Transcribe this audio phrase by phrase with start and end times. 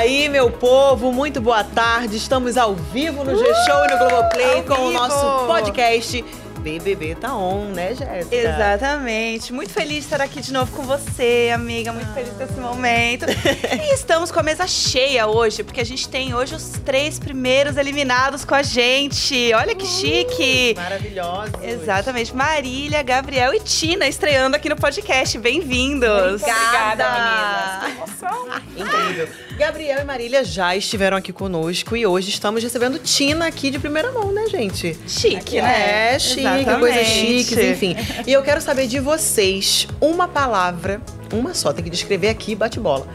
[0.00, 2.16] aí, meu povo, muito boa tarde.
[2.16, 6.24] Estamos ao vivo no G-Show e no Globoplay Ao com o nosso podcast
[6.60, 8.34] BBB Tá On, né, Jéssica?
[8.34, 9.52] Exatamente.
[9.52, 11.92] Muito feliz de estar aqui de novo com você, amiga.
[11.92, 13.26] Muito feliz com esse momento.
[13.28, 17.76] e estamos com a mesa cheia hoje, porque a gente tem hoje os três primeiros
[17.76, 19.52] eliminados com a gente.
[19.52, 20.74] Olha que chique.
[20.76, 21.52] Maravilhosa.
[21.62, 22.34] Exatamente.
[22.34, 25.36] Marília, Gabriel e Tina estreando aqui no podcast.
[25.36, 26.40] Bem-vindos.
[26.42, 27.84] Obrigada, meninas.
[27.84, 28.46] Que emoção.
[28.78, 29.49] Incrível.
[29.60, 34.10] Gabriel e Marília já estiveram aqui conosco e hoje estamos recebendo Tina aqui de primeira
[34.10, 34.98] mão, né, gente?
[35.06, 36.14] Chique, né?
[36.14, 36.80] É, chique, Exatamente.
[36.80, 37.94] coisas chiques, enfim.
[38.26, 40.98] E eu quero saber de vocês uma palavra,
[41.30, 43.06] uma só, tem que descrever aqui, bate-bola,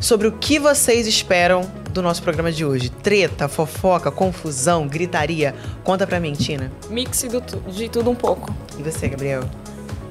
[0.00, 2.88] sobre o que vocês esperam do nosso programa de hoje.
[2.88, 5.56] Treta, fofoca, confusão, gritaria.
[5.82, 6.70] Conta pra mim, Tina.
[6.88, 8.54] Mix do tu- de tudo um pouco.
[8.78, 9.42] E você, Gabriel?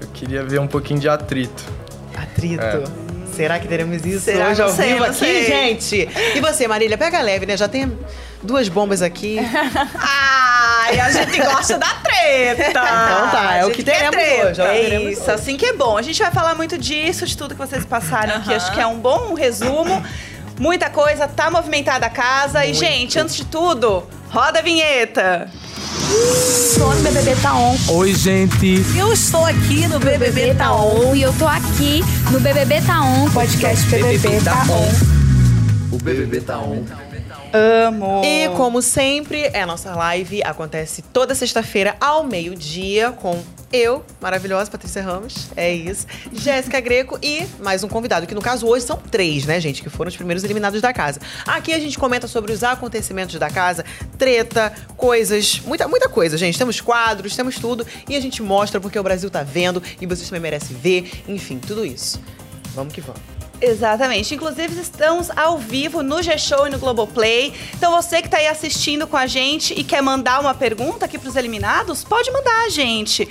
[0.01, 1.63] Eu queria ver um pouquinho de atrito.
[2.13, 2.61] Atrito.
[2.65, 3.08] É.
[3.39, 4.49] Será que teremos isso Será?
[4.49, 5.45] hoje ao sei, vivo aqui, sei.
[5.45, 6.09] gente?
[6.35, 6.97] E você, Marília?
[6.97, 7.55] Pega leve, né?
[7.55, 7.97] Já tem
[8.43, 9.37] duas bombas aqui.
[9.97, 12.69] Ai, a gente gosta da treta.
[12.69, 14.49] Então tá, é A o que teremos treta.
[14.49, 15.31] hoje, é É teremos isso, hoje.
[15.31, 15.97] assim que é bom.
[15.97, 18.53] A gente vai falar muito disso, de tudo que vocês passaram aqui.
[18.53, 20.03] Acho que é um bom resumo.
[20.59, 22.65] Muita coisa, tá movimentada a casa.
[22.65, 25.49] E, gente, antes de tudo, roda a vinheta.
[26.71, 27.75] Estou no BBB Tá On.
[27.89, 28.83] Oi, gente.
[28.97, 31.15] Eu estou aqui no BBB Tá On.
[31.15, 33.29] E eu tô aqui no BBB Tá On.
[33.31, 35.95] Podcast BBB Tá On.
[35.95, 36.85] O BBB tá on.
[37.53, 38.21] Amo.
[38.23, 44.69] E como sempre, é a nossa live acontece toda sexta-feira ao meio-dia com eu, maravilhosa
[44.69, 48.97] Patrícia Ramos, é isso, Jéssica Greco e mais um convidado, que no caso hoje são
[48.97, 51.19] três, né, gente, que foram os primeiros eliminados da casa.
[51.45, 53.85] Aqui a gente comenta sobre os acontecimentos da casa,
[54.17, 56.57] treta, coisas, muita, muita coisa, gente.
[56.57, 60.27] Temos quadros, temos tudo e a gente mostra porque o Brasil tá vendo e vocês
[60.27, 62.19] também merecem ver, enfim, tudo isso.
[62.73, 63.38] Vamos que vamos.
[63.61, 64.33] Exatamente.
[64.33, 67.53] Inclusive, estamos ao vivo no G-Show e no Globoplay.
[67.75, 71.17] Então, você que tá aí assistindo com a gente e quer mandar uma pergunta aqui
[71.17, 73.27] pros eliminados, pode mandar, gente.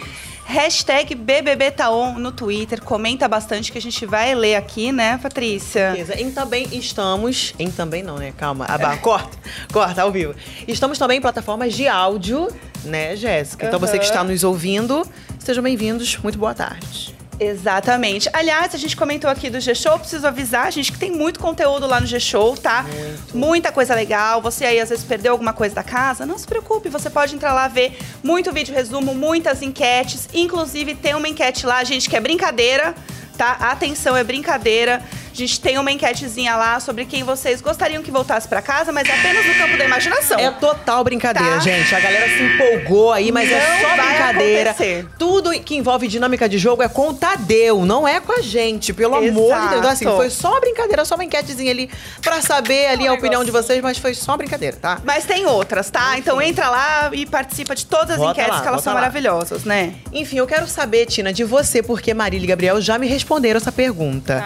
[0.48, 2.82] Hashtag BBBTaon no Twitter.
[2.82, 5.91] Comenta bastante que a gente vai ler aqui, né, Patrícia?
[5.91, 6.19] Beleza.
[6.19, 7.54] E também estamos.
[7.58, 8.32] Em também não, né?
[8.34, 8.64] Calma.
[8.66, 9.36] Ah, bah, corta.
[9.70, 10.34] Corta, ao vivo.
[10.66, 12.48] Estamos também em plataformas de áudio,
[12.82, 13.66] né, Jéssica?
[13.66, 15.06] Então você que está nos ouvindo,
[15.38, 16.16] sejam bem-vindos.
[16.16, 17.17] Muito boa tarde.
[17.41, 18.28] Exatamente.
[18.32, 22.00] Aliás, a gente comentou aqui do G-Show, preciso avisar, gente, que tem muito conteúdo lá
[22.00, 22.84] no G-Show, tá?
[23.32, 24.43] Muita coisa legal.
[24.43, 27.53] Você aí às vezes perdeu alguma coisa da casa, não se preocupe, você pode entrar
[27.53, 30.28] lá ver muito vídeo resumo, muitas enquetes.
[30.34, 32.94] Inclusive, tem uma enquete lá, gente, que é brincadeira,
[33.38, 33.53] tá?
[33.60, 35.00] Atenção, é brincadeira.
[35.32, 39.09] A gente tem uma enquetezinha lá sobre quem vocês gostariam que voltasse pra casa, mas
[39.09, 40.37] é apenas no campo da imaginação.
[40.38, 41.60] É total brincadeira, Tá.
[41.60, 41.94] gente.
[41.94, 44.71] A galera se empolgou aí, mas é Não só vai brincadeira.
[44.71, 45.06] acontecer.
[45.16, 48.93] Tudo que envolve dinâmica de jogo é com o Tadeu, não é com a gente.
[48.93, 49.75] Pelo amor de Deus.
[49.78, 50.16] Então, assim, Exato.
[50.16, 51.88] foi só uma brincadeira, só uma enquetezinha ali
[52.20, 54.99] pra saber ali a opinião de vocês, mas foi só brincadeira, tá?
[55.05, 56.19] Mas tem outras, tá?
[56.19, 59.00] Então entra lá e participa de todas as Bota enquetes, lá, que elas são lá.
[59.00, 59.94] maravilhosas, né?
[60.12, 63.70] Enfim, eu quero saber, Tina, de você, porque Marília e Gabriel já me responderam essa
[63.72, 64.42] pergunta.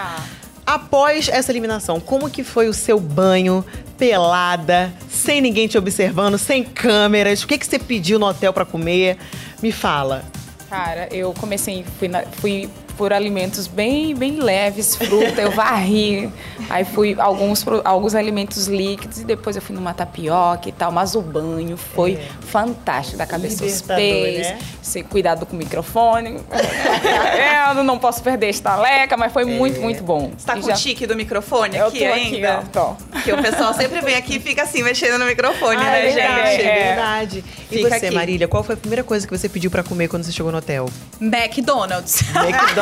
[0.67, 3.65] Após essa eliminação, como que foi o seu banho
[3.99, 7.43] pelada, sem ninguém te observando, sem câmeras?
[7.43, 9.17] O que, que você pediu no hotel pra comer?
[9.63, 10.25] Me fala.
[10.71, 16.31] Cara, eu comecei, fui, na- fui por alimentos bem, bem leves, fruta, eu varri.
[16.71, 20.93] Aí fui alguns, alguns alimentos líquidos e depois eu fui numa tapioca e tal.
[20.93, 24.47] Mas o banho foi fantástico, da cabeça aos Libertador, pés.
[24.49, 24.59] né?
[24.83, 26.41] Sem cuidado com o microfone.
[26.51, 30.31] é, eu não posso perder estaleca, mas foi muito, muito bom.
[30.37, 32.53] Você tá E com já- o tique do microfone Eu aqui tô ainda?
[32.59, 32.95] aqui, ó, tô.
[33.11, 36.13] Porque o pessoal sempre vem aqui e fica assim, mexendo no microfone, Ah, né, é
[36.13, 36.67] verdade, gente?
[36.67, 37.45] é verdade.
[37.71, 38.15] E Fica você, aqui.
[38.15, 40.59] Marília, qual foi a primeira coisa que você pediu pra comer quando você chegou no
[40.59, 40.89] hotel?
[41.21, 42.21] McDonald's.
[42.35, 42.82] McDonald's,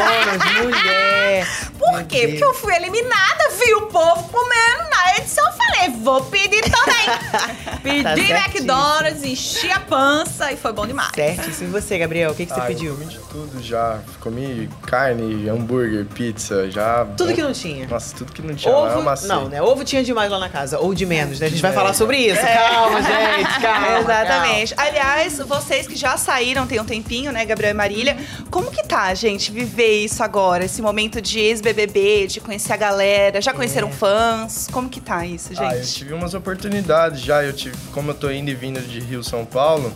[0.63, 1.47] mulher.
[1.81, 2.27] Por Meu quê?
[2.27, 2.31] Deus.
[2.33, 5.45] Porque eu fui eliminada, vi o povo comendo na edição.
[5.47, 7.81] Eu falei, vou pedir também.
[7.83, 8.47] Pedi Tá.
[8.47, 11.11] McDonald's, enchi a pança e foi bom demais.
[11.15, 11.69] Certíssimo.
[11.69, 12.91] E você, Gabriel, o que, que você Ah, pediu?
[12.93, 13.99] Eu comi de tudo já.
[14.21, 17.07] Comi carne, hambúrguer, pizza, já.
[17.17, 17.87] Tudo que não tinha.
[17.87, 18.73] Nossa, tudo que não tinha.
[18.75, 19.29] lá, Ovo, amassei.
[19.29, 19.63] não, né?
[19.63, 21.47] Ovo tinha demais lá na casa, ou de menos, né?
[21.47, 21.75] A gente vai É.
[21.75, 22.41] falar sobre isso.
[22.41, 23.99] Calma, gente, calma.
[24.01, 24.75] Exatamente.
[24.77, 28.17] Aliás, vocês que já saíram tem um tempinho, né, Gabriel e Marília,
[28.51, 30.65] como que tá, gente, viver isso agora?
[30.65, 34.69] Esse momento de ex-BBB, de conhecer a galera, já conheceram fãs?
[34.71, 35.95] Como que tá isso, Ah, eu gente?
[35.95, 37.43] tive umas oportunidades já.
[37.45, 39.93] Eu tive, como eu tô indo e vindo de Rio São Paulo,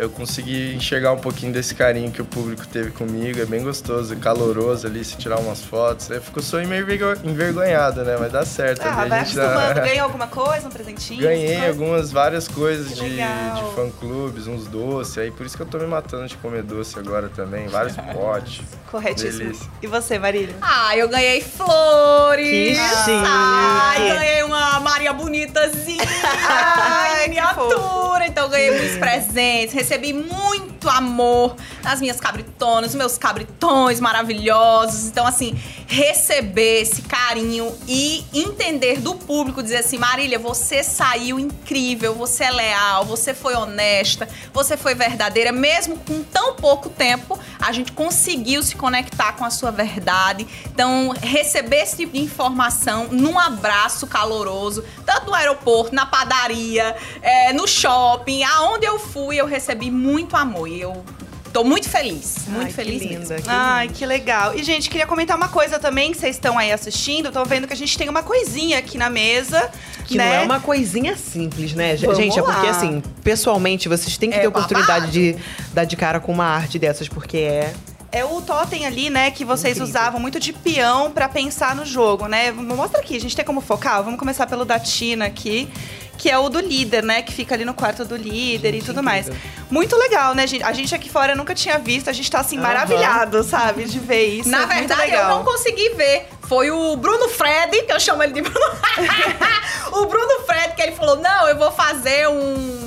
[0.00, 3.40] eu consegui enxergar um pouquinho desse carinho que o público teve comigo.
[3.40, 6.08] É bem gostoso, caloroso ali, se tirar umas fotos.
[6.10, 8.16] Eu fico só meio envergo- envergonhado, né?
[8.18, 8.82] Mas dá certo.
[8.86, 9.80] Ah, ali vai a gente dá- acostumando.
[9.88, 11.20] Ganhou alguma coisa, um presentinho?
[11.20, 11.68] Ganhei coisas?
[11.68, 13.54] algumas, várias coisas Que de, legal.
[13.68, 15.18] de fã-clubes, uns doces.
[15.18, 17.68] Aí por isso que eu tô me matando de comer doce agora também.
[17.68, 18.62] Vários potes.
[18.90, 19.38] Corretíssimo.
[19.44, 19.66] Delícia.
[19.82, 20.54] E você, Marília?
[20.62, 22.48] Ah, eu ganhei flores.
[22.48, 23.24] Que chique.
[23.26, 26.02] Ai, ganhei uma Maria bonitazinha.
[26.48, 28.26] Ai, miniatura.
[28.26, 29.74] Então eu ganhei muitos presentes.
[29.90, 35.06] Recebi muito amor das minhas cabritonas, meus cabritões maravilhosos.
[35.06, 42.14] Então, assim, receber esse carinho e entender do público, dizer assim, Marília, você saiu incrível,
[42.14, 47.72] você é leal, você foi honesta, você foi verdadeira, mesmo com tão pouco tempo, a
[47.72, 50.46] gente conseguiu se conectar com a sua verdade.
[50.66, 57.52] Então, receber esse tipo de informação num abraço caloroso, tanto no aeroporto, na padaria, é,
[57.52, 60.66] no shopping, aonde eu fui, eu recebi muito amor.
[60.66, 61.04] E eu
[61.52, 64.56] tô muito feliz, muito Ai, feliz que linda, que Ai, que legal.
[64.56, 67.28] E, gente, queria comentar uma coisa também, que vocês estão aí assistindo.
[67.28, 69.70] Estão vendo que a gente tem uma coisinha aqui na mesa.
[70.06, 70.26] Que né?
[70.26, 71.94] não é uma coisinha simples, né?
[71.96, 72.70] Vamos gente, é porque lá.
[72.70, 75.12] assim, pessoalmente, vocês têm que É ter oportunidade babado.
[75.12, 75.36] de
[75.72, 77.72] dar de cara com uma arte dessas, porque é.
[78.12, 79.88] É o totem ali, né, que vocês Incrível.
[79.88, 82.50] usavam muito de peão pra pensar no jogo, né?
[82.50, 84.02] Mostra aqui, a gente tem como focar?
[84.02, 85.68] Vamos começar pelo da Tina aqui,
[86.18, 87.22] que é o do líder, né?
[87.22, 89.30] Que fica ali no quarto do líder e tudo mais.
[89.70, 90.64] Muito legal, né, gente?
[90.64, 92.66] A gente aqui fora nunca tinha visto, a gente tá assim Aham.
[92.66, 93.84] maravilhado, sabe?
[93.84, 94.48] De ver isso.
[94.48, 96.28] Na é muito verdade, eu não consegui ver.
[96.42, 98.58] Foi o Bruno Fred, que eu chamo ele de Bruno.
[99.92, 102.79] o Bruno Fred, que ele falou: não, eu vou fazer um,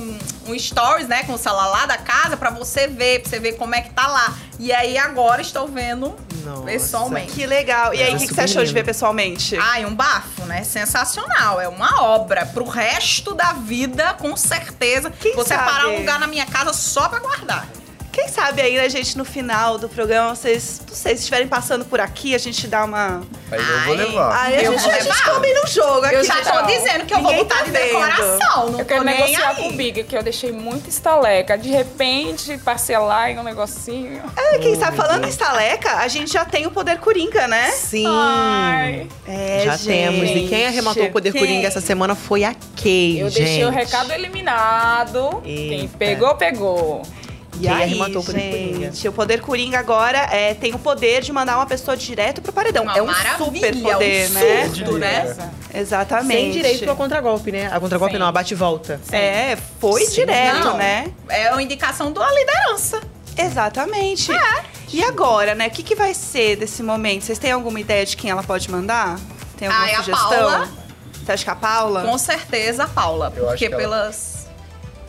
[0.46, 3.52] um stories, né, com o celular lá da casa pra você ver, pra você ver
[3.54, 4.34] como é que tá lá.
[4.58, 6.14] E aí agora estou vendo
[6.44, 6.62] Nossa.
[6.62, 7.32] pessoalmente.
[7.32, 7.92] Que legal.
[7.94, 9.56] E aí, o que, que você achou de ver pessoalmente?
[9.56, 10.62] Ai, um bafo, né?
[10.62, 11.60] Sensacional.
[11.60, 15.10] É uma obra pro resto da vida, com certeza.
[15.10, 15.70] Quem Você sabe?
[15.70, 17.66] parar um lugar na minha casa só pra guardar.
[18.14, 21.84] Quem sabe aí, né, gente, no final do programa, vocês, não sei, se estiverem passando
[21.84, 23.22] por aqui, a gente dá uma.
[23.50, 24.44] Aí eu vou Ai, levar.
[24.44, 25.34] Aí a Eu gente, vou a gente levar.
[25.34, 26.14] combina um jogo aqui.
[26.14, 26.78] Eu já tô gente.
[26.78, 27.84] dizendo que eu Ninguém vou botar tá de vendo.
[27.86, 28.70] decoração.
[28.70, 29.56] Não Eu quero nem negociar aí.
[29.56, 31.58] com o Big, que eu deixei muito estaleca.
[31.58, 34.22] De repente, parcelar em um negocinho.
[34.36, 37.70] É, quem sabe falando em estaleca, a gente já tem o poder coringa, né?
[37.72, 38.06] Sim!
[38.06, 39.08] Ai.
[39.26, 40.30] É, Já temos.
[40.30, 41.40] E quem arrematou o poder Quem?
[41.40, 43.44] coringa essa semana foi a Kay, Eu gente.
[43.44, 45.42] deixei o recado eliminado.
[45.44, 45.74] Eita.
[45.76, 47.02] Quem pegou, pegou.
[47.56, 48.78] E Quem aí, arrematou o poder coringa?
[48.92, 52.52] gente, o poder coringa agora é, tem o poder de mandar uma pessoa direto pro
[52.52, 52.82] paredão.
[52.84, 54.68] Uma é um super poder, um né?
[54.74, 55.36] surto, né?
[55.72, 56.40] Exatamente.
[56.42, 57.68] Sem direito ao contragolpe, né?
[57.72, 58.18] A contragolpe Sim.
[58.18, 59.00] não, a bate-volta.
[59.12, 60.12] É, foi Sim.
[60.22, 61.12] direto, Não, né?
[61.28, 63.00] É uma indicação da liderança.
[63.36, 64.32] Exatamente.
[64.32, 64.64] É.
[64.92, 65.66] E agora, né?
[65.68, 67.24] O que, que vai ser desse momento?
[67.24, 69.18] Vocês têm alguma ideia de quem ela pode mandar?
[69.56, 70.28] Tem alguma Ah, é a sugestão?
[70.28, 70.68] Paula.
[71.24, 72.02] Você acha que a Paula?
[72.02, 73.32] Com certeza, a Paula.
[73.36, 74.33] Eu acho porque que ela- pelas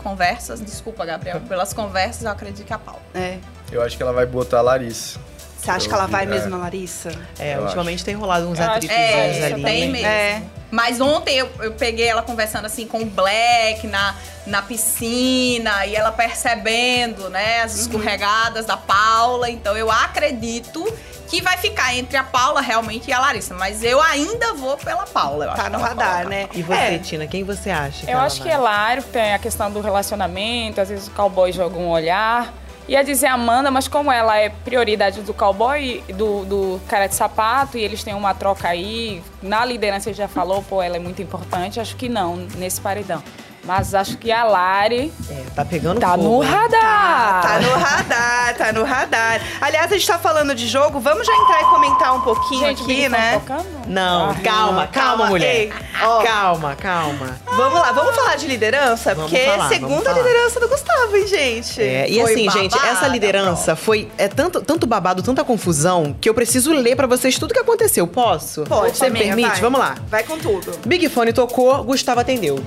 [0.06, 3.02] conversas, desculpa, Gabriel, pelas conversas eu acredito que é a Paula.
[3.16, 3.40] É.
[3.72, 5.19] Eu acho que ela vai botar a Larissa.
[5.66, 6.26] Você acha Eu que ela vai é.
[6.28, 7.12] mesmo na Larissa?
[7.40, 9.64] É, Eu ultimamente tem rolado uns acho atritos que É, Mas ali.
[9.64, 10.08] tem mesmo.
[10.08, 10.44] É.
[10.72, 14.16] Mas ontem eu, eu peguei ela conversando assim com o Black na,
[14.46, 19.50] na piscina e ela percebendo, né, as escorregadas da Paula.
[19.50, 20.86] Então eu acredito
[21.28, 23.54] que vai ficar entre a Paula realmente e a Larissa.
[23.56, 25.46] Mas eu ainda vou pela Paula.
[25.46, 26.48] eu acho Tá no que radar, né?
[26.54, 27.00] E você, É.
[27.00, 28.06] Tina, quem você acha?
[28.06, 28.54] Eu ela acho que vai?
[28.54, 32.54] é Lário, tem a questão do relacionamento, às vezes o cowboy joga um olhar.
[32.88, 37.80] Ia dizer Amanda, mas como ela é prioridade do cowboy do, do cara de sapato,
[37.80, 41.80] e eles têm uma troca aí, na liderança já falou, pô, ela é muito importante,
[41.80, 43.24] acho que não, nesse paredão.
[43.66, 46.24] Mas acho que a Lari É, tá pegando tá fogo.
[46.24, 47.42] no radar.
[47.42, 49.42] Tá no radar, tá no radar.
[49.60, 52.84] Aliás, a gente tá falando de jogo, vamos já entrar e comentar um pouquinho Gente,
[52.84, 53.42] aqui, Big né?
[53.88, 55.56] Não, Ah, calma, calma, mulher.
[55.56, 55.74] Ei,
[56.04, 56.24] ó.
[56.24, 57.39] Calma, calma.
[57.46, 59.16] Vamos lá, vamos falar de liderança?
[59.16, 60.18] Vamos porque é falar, segunda vamos falar.
[60.18, 61.82] liderança do Gustavo, hein, gente?
[61.82, 66.16] É, e Foi assim, gente, babada, essa liderança foi é tanto, tanto babado, tanta confusão,
[66.20, 68.06] que eu preciso ler pra vocês tudo que aconteceu.
[68.06, 68.63] Posso?
[68.63, 69.50] Pode, Você me amiga, permite?
[69.50, 69.62] vai.
[69.62, 69.96] Vamos lá.
[70.08, 70.72] Vai com tudo.
[70.86, 72.63] Big Fone tocou, Gustavo atendeu.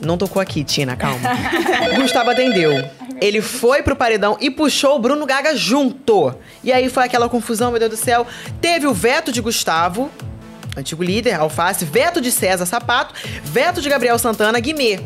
[0.00, 1.20] Não tocou aqui, Tina, calma.
[1.96, 2.72] Gustavo atendeu.
[3.20, 6.34] Ele foi pro paredão e puxou o Bruno Gaga junto.
[6.62, 8.26] E aí foi aquela confusão, meu Deus do céu.
[8.60, 10.10] Teve o veto de Gustavo,
[10.76, 15.00] antigo líder, Alface, veto de César Sapato, veto de Gabriel Santana, Guimê.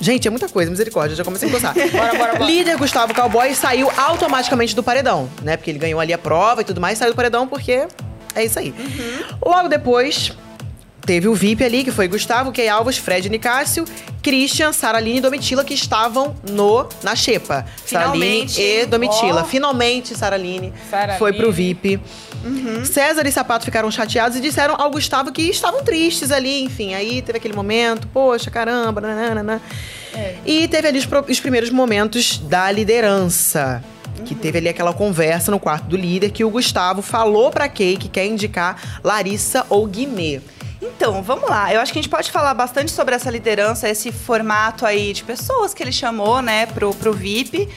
[0.00, 1.72] Gente, é muita coisa, misericórdia, já comecei a gostar.
[1.92, 2.44] Bora, bora, bora.
[2.44, 5.56] Líder Gustavo Cowboy saiu automaticamente do paredão, né?
[5.56, 7.86] Porque ele ganhou ali a prova e tudo mais, saiu do paredão porque
[8.34, 8.74] é isso aí.
[9.44, 10.32] Logo depois,
[11.04, 13.84] teve o VIP ali, que foi Gustavo, Key Alves, Fred Nicásio,
[14.22, 17.64] Christian, Saraline e Domitila, que estavam no, na xepa.
[17.84, 19.42] Saraline e Domitila.
[19.42, 19.44] ó.
[19.44, 20.72] Finalmente, Saraline
[21.18, 22.00] foi pro VIP.
[22.84, 26.94] César e Sapato ficaram chateados e disseram ao Gustavo que estavam tristes ali, enfim.
[26.94, 29.62] Aí teve aquele momento, poxa, caramba, nananana.
[30.44, 33.82] E teve ali os, os primeiros momentos da liderança.
[34.24, 37.96] Que teve ali aquela conversa no quarto do líder que o Gustavo falou pra Kay
[37.96, 40.40] que quer indicar Larissa ou Guimê.
[40.86, 41.72] Então, vamos lá.
[41.72, 45.24] Eu acho que a gente pode falar bastante sobre essa liderança, esse formato aí de
[45.24, 47.68] pessoas que ele chamou, né, pro, pro VIP.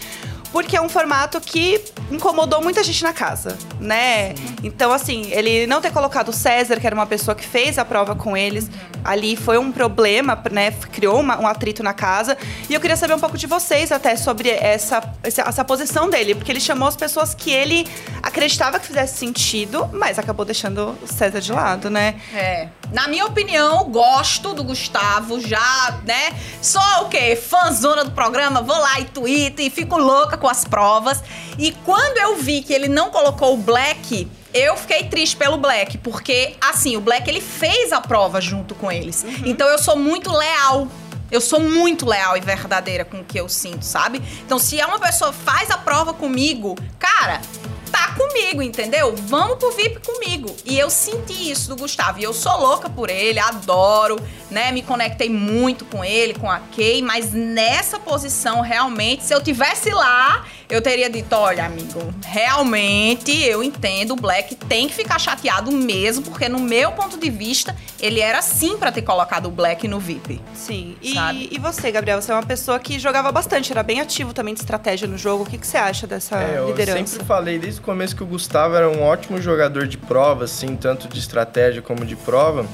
[0.51, 4.33] Porque é um formato que incomodou muita gente na casa, né?
[4.63, 7.83] Então, assim, ele não ter colocado o César, que era uma pessoa que fez a
[7.83, 8.71] prova com eles,
[9.03, 10.71] ali foi um problema, né?
[10.71, 12.37] Criou uma- um atrito na casa.
[12.69, 16.33] E eu queria saber um pouco de vocês até sobre essa, essa, essa posição dele,
[16.33, 17.85] porque ele chamou as pessoas que ele
[18.23, 22.15] acreditava que fizesse sentido, mas acabou deixando o César de lado, né?
[22.33, 22.69] É.
[22.91, 26.31] Na minha opinião, gosto do Gustavo, já, né?
[26.61, 27.35] Sou o quê?
[27.35, 31.21] Fãzona do programa, vou lá e tweet e fico louca com as provas.
[31.57, 35.97] E quando eu vi que ele não colocou o Black, eu fiquei triste pelo Black,
[35.97, 39.25] porque, assim, o Black ele fez a prova junto com eles.
[39.45, 40.87] Então eu sou muito leal.
[41.29, 44.21] Eu sou muito leal e verdadeira com o que eu sinto, sabe?
[44.45, 47.41] Então, se é uma pessoa que faz a prova comigo, cara,
[47.89, 49.15] tá comigo, entendeu?
[49.15, 50.55] Vamos pro VIP comigo.
[50.65, 52.19] E eu senti isso do Gustavo.
[52.19, 54.17] E eu sou louca por ele, adoro,
[54.49, 54.71] né?
[54.71, 59.89] Me conectei muito com ele, com a Kay, mas nessa posição, realmente, se eu tivesse
[59.91, 65.71] lá, eu teria dito: olha, amigo, realmente eu entendo, o Black tem que ficar chateado
[65.71, 69.87] mesmo, porque no meu ponto de vista, ele era sim pra ter colocado o Black
[69.87, 70.41] no VIP.
[70.53, 70.95] Sim.
[71.13, 71.49] Sabe?
[71.51, 72.21] E, e você, Gabriel?
[72.21, 75.43] Você é uma pessoa que jogava bastante, era bem ativo também de estratégia no jogo.
[75.43, 77.07] O que, que você acha dessa É, eu liderança?
[77.07, 80.75] sempre falei desde o começo que o Gustavo era um ótimo jogador de prova, assim,
[80.75, 82.65] tanto de estratégia como de prova.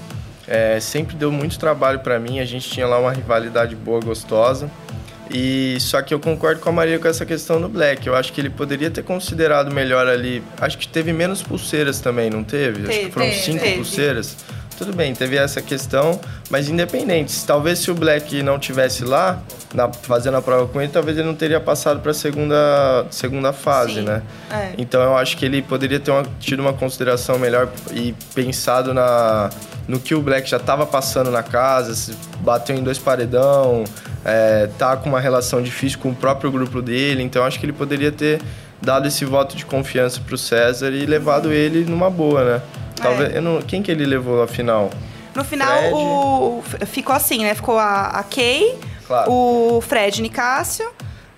[0.48, 4.70] É, sempre deu muito trabalho pra mim, a gente tinha lá uma rivalidade boa, gostosa.
[5.32, 8.06] E só que eu concordo com a Maria com essa questão do Black.
[8.06, 10.44] Eu acho que ele poderia ter considerado melhor ali.
[10.60, 12.80] Acho que teve menos pulseiras também, não teve?
[12.82, 13.76] acho Teve, que foram teve, cinco teve.
[13.78, 14.36] pulseiras.
[14.78, 17.46] Tudo bem, teve essa questão, mas independente.
[17.46, 19.42] Talvez se o Black não tivesse lá,
[19.74, 23.96] na- fazendo a prova com ele, talvez ele não teria passado para segunda segunda fase,
[23.96, 24.02] Sim.
[24.02, 24.24] né?
[24.52, 24.72] É.
[24.78, 29.52] Então eu acho que ele poderia ter uma- tido uma consideração melhor e pensado na,
[29.88, 33.84] no que o Black já estava passando na casa, se bateu em dois paredão,
[34.24, 37.66] é, tá com uma relação difícil com o próprio grupo dele, então eu acho que
[37.66, 38.42] ele poderia ter
[38.82, 42.62] dado esse voto de confiança pro César e levado ele numa boa, né?
[42.96, 44.90] Talvez, eu não- quem que ele levou à final?
[45.36, 45.94] No final, Fred.
[45.96, 47.54] o, ficou assim, né?
[47.56, 49.32] Ficou a, a Kay, Claro.
[49.32, 50.90] o Fred Nicásio,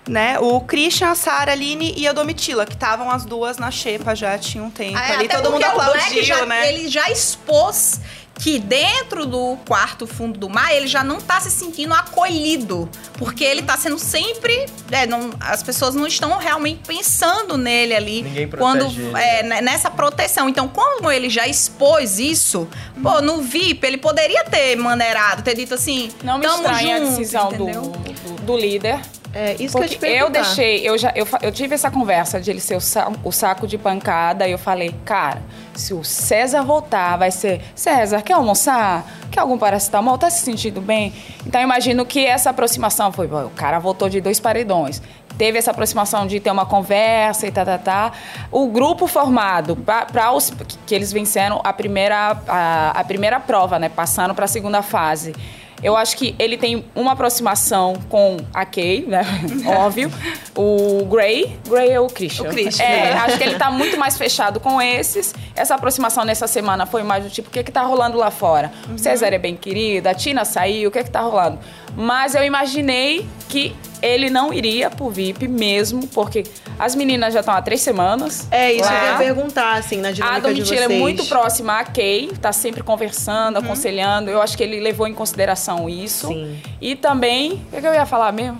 [0.08, 0.38] né?
[0.38, 4.14] O Christian, a Sara, a Aline e a Domitila, que estavam as duas na xepa
[4.14, 5.24] já tinha um tempo É, ali.
[5.26, 6.68] até Todo mundo porque o Black aplaudiu, já, né?
[6.72, 8.00] Ele já expôs
[8.38, 12.88] que dentro do quarto fundo do mar ele já não tá se sentindo acolhido.
[13.18, 14.66] Porque ele tá sendo sempre.
[14.90, 18.22] é, não- as pessoas não estão realmente pensando nele ali.
[18.22, 19.60] Ninguém quando protege ele, é, né?
[19.60, 20.48] Nessa proteção.
[20.48, 22.68] Então, como ele já expôs isso,
[23.02, 26.10] pô, no VIP, ele poderia ter maneirado, ter dito assim.
[26.22, 29.00] Não me estranha junto, a decisão do, do, do líder.
[29.38, 30.40] É, isso que eu te Porque eu perguntar.
[30.40, 33.66] deixei, eu já eu, eu tive essa conversa de ele ser o, sa- o saco
[33.66, 35.42] de pancada e eu falei, cara,
[35.74, 39.04] se o César voltar, vai ser, César, quer almoçar?
[39.30, 40.16] Quer algum paracetamol?
[40.16, 41.12] Tá se sentindo bem?
[41.46, 45.02] Então eu imagino que essa aproximação foi, o cara voltou de dois paredões.
[45.36, 48.12] Teve essa aproximação de ter uma conversa e tá, tá, tá.
[48.50, 53.78] O grupo formado, para os que- que eles venceram a primeira, a, a primeira prova,
[53.78, 53.90] né?
[53.90, 55.34] Passando para a segunda fase.
[55.82, 59.22] Eu acho que ele tem uma aproximação com a Kay, né?
[59.66, 60.10] Óbvio.
[60.54, 61.56] O Gray.
[61.68, 62.48] Gray é o Christian.
[62.48, 65.34] O Christian, É, acho que ele tá muito mais fechado com esses.
[65.54, 68.72] Essa aproximação nessa semana foi mais do tipo, o que que tá rolando lá fora?
[68.92, 71.58] O César é bem querido, a Tina saiu, o que que tá rolando?
[71.94, 76.44] Mas eu imaginei que ele não iria pro VIP mesmo, porque
[76.78, 78.46] as meninas já estão há três semanas.
[78.50, 78.98] É, isso lá.
[78.98, 82.52] eu ia perguntar, assim, na A dinâmica de Domitila é muito próxima à Kay, tá
[82.52, 84.30] sempre conversando, aconselhando.
[84.30, 86.28] Eu acho que ele levou em consideração isso.
[86.28, 86.60] Sim.
[86.80, 88.58] E também, o que, que eu ia falar mesmo?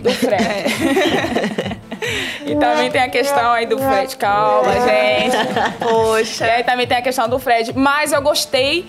[0.00, 0.42] Do Fred.
[2.46, 4.16] e também tem a questão aí do Fred.
[4.16, 5.36] Calma, gente.
[5.36, 6.44] E Poxa.
[6.44, 7.72] aí também tem a questão do Fred.
[7.74, 8.86] Mas eu gostei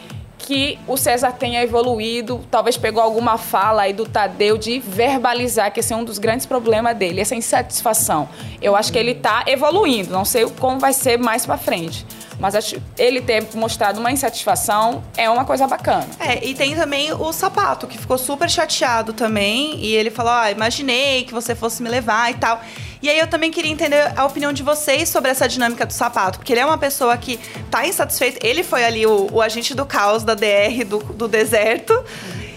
[0.49, 5.79] que o César tenha evoluído, talvez pegou alguma fala aí do Tadeu de verbalizar que
[5.79, 8.27] esse é um dos grandes problemas dele, essa insatisfação.
[8.59, 12.03] Eu acho que ele tá evoluindo, não sei como vai ser mais pra frente.
[12.39, 16.07] Mas acho ele ter mostrado uma insatisfação é uma coisa bacana.
[16.19, 19.75] É, e tem também o sapato, que ficou super chateado também.
[19.83, 22.61] E ele falou: Ah, imaginei que você fosse me levar e tal.
[23.01, 26.39] E aí eu também queria entender a opinião de vocês sobre essa dinâmica do sapato.
[26.39, 27.37] Porque ele é uma pessoa que
[27.69, 28.39] tá insatisfeito.
[28.45, 32.03] Ele foi ali o, o agente do caos da DR do, do deserto.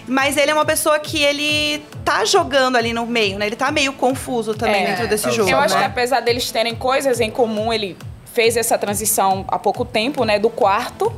[0.05, 3.47] Mas ele é uma pessoa que ele tá jogando ali no meio, né?
[3.47, 4.87] Ele tá meio confuso também É.
[4.87, 5.49] dentro desse É, o jogo.
[5.49, 5.87] Eu acho que né?
[5.87, 7.95] apesar deles terem coisas em comum, ele
[8.33, 11.11] fez essa transição há pouco tempo, né, do quarto.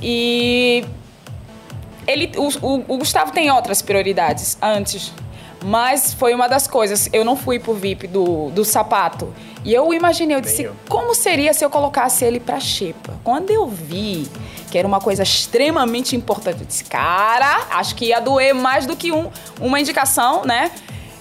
[0.00, 0.84] E
[2.06, 5.12] ele, o, o- o Gustavo tem outras prioridades antes.
[5.64, 7.08] Mas foi uma das coisas.
[7.12, 9.34] Eu não fui pro VIP do, do sapato.
[9.64, 10.76] E eu imaginei, eu disse, eu.
[10.88, 13.14] como seria se eu colocasse ele pra xepa?
[13.24, 14.28] Quando eu vi
[14.70, 18.94] que era uma coisa extremamente importante, eu disse, cara, acho que ia doer mais do
[18.94, 19.28] que um,
[19.60, 20.70] uma indicação, né?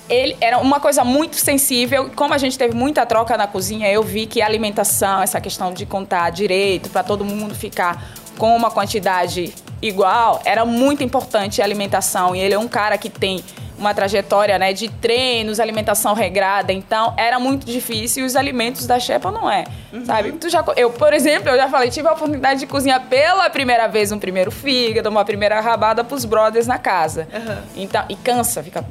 [0.10, 2.10] Ele era uma coisa muito sensível.
[2.16, 5.74] Como a gente teve muita troca na cozinha, eu vi que a alimentação, essa questão
[5.74, 11.66] de contar direito para todo mundo ficar com uma quantidade igual, era muito importante a
[11.66, 12.36] alimentação.
[12.36, 13.44] E ele é um cara que tem
[13.78, 19.00] uma trajetória né, de treinos, alimentação regrada, então era muito difícil e os alimentos da
[19.00, 19.66] Shepa não é,
[20.04, 20.32] sabe?
[20.32, 23.88] Tu já, eu, por exemplo, eu já falei, tive a oportunidade de cozinhar pela primeira
[23.88, 27.28] vez um primeiro fígado, uma primeira rabada pros brothers na casa.
[27.76, 28.84] Então, e cansa, fica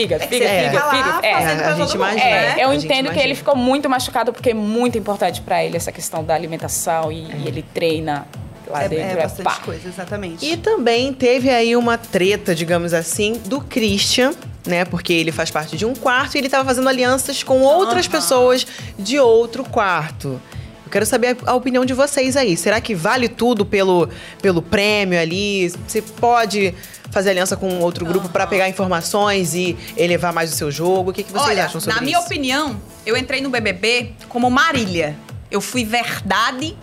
[0.00, 1.26] fígado, É você fígado, fica lá fígado.
[1.26, 1.34] É,
[1.64, 2.24] a gente imagina.
[2.24, 2.54] né?
[2.60, 5.90] é, eu entendo que ele ficou muito machucado porque é muito importante pra ele essa
[5.92, 8.26] questão da alimentação e, e ele treina
[8.68, 9.18] lá É, dentro.
[9.18, 9.56] é bastante pá.
[9.64, 10.44] coisa, exatamente.
[10.44, 14.32] E também teve aí uma treta, digamos assim, do Christian,
[14.66, 14.84] né?
[14.84, 18.66] Porque ele faz parte de um quarto e ele estava fazendo alianças com outras pessoas
[18.98, 20.40] de outro quarto.
[20.86, 22.56] Eu quero saber a a opinião de vocês aí.
[22.56, 24.08] Será que vale tudo pelo,
[24.40, 25.68] pelo prêmio ali?
[25.68, 26.72] Você pode
[27.10, 31.10] fazer aliança com outro grupo pra pegar informações e elevar mais o seu jogo?
[31.10, 32.04] O que, que vocês Olha, acham sobre na isso?
[32.04, 35.16] minha opinião, eu entrei no BBB como Marília.
[35.50, 36.76] Eu fui verdade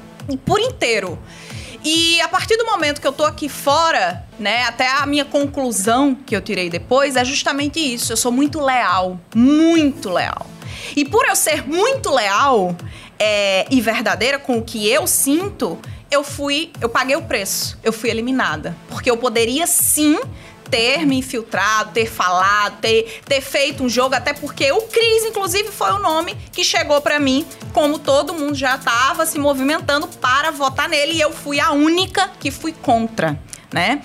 [0.46, 1.18] por inteiro.
[1.84, 6.16] E a partir do momento que eu tô aqui fora, né, até a minha conclusão
[6.16, 8.12] que eu tirei depois é justamente isso.
[8.12, 10.48] Eu sou muito leal, muito leal.
[10.96, 12.76] E por eu ser muito leal
[13.20, 15.80] é, e verdadeira com o que eu sinto,
[16.10, 17.78] eu fui, eu paguei o preço.
[17.84, 20.20] Eu fui eliminada, porque eu poderia sim
[20.70, 25.70] ter me infiltrado, ter falado, ter, ter feito um jogo, até porque o Cris, inclusive,
[25.70, 30.50] foi o nome que chegou pra mim, como todo mundo já tava se movimentando para
[30.50, 33.40] votar nele, e eu fui a única que fui contra,
[33.72, 34.02] né?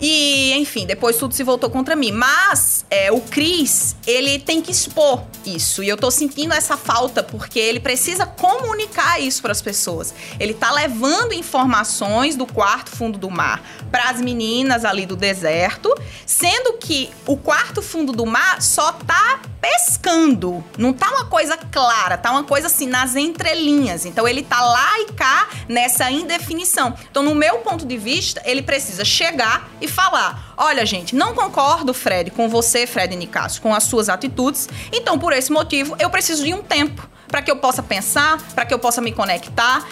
[0.00, 2.12] E, enfim, depois tudo se voltou contra mim.
[2.12, 5.82] Mas é, o Cris, ele tem que expor isso.
[5.82, 10.14] E eu tô sentindo essa falta, porque ele precisa comunicar isso para as pessoas.
[10.38, 15.94] Ele tá levando informações do quarto fundo do mar para as meninas ali do deserto,
[16.26, 20.62] sendo que o quarto fundo do mar só tá pescando.
[20.76, 24.04] Não tá uma coisa clara, tá uma coisa assim nas entrelinhas.
[24.04, 26.94] Então ele tá lá e cá nessa indefinição.
[27.10, 31.94] Então, no meu ponto de vista, ele precisa chegar e falar: olha, gente, não concordo,
[31.94, 34.68] Fred, com você, Fred Nicasso, com as suas atitudes.
[34.92, 38.64] Então, por esse motivo, eu preciso de um tempo para que eu possa pensar, para
[38.64, 39.84] que eu possa me conectar.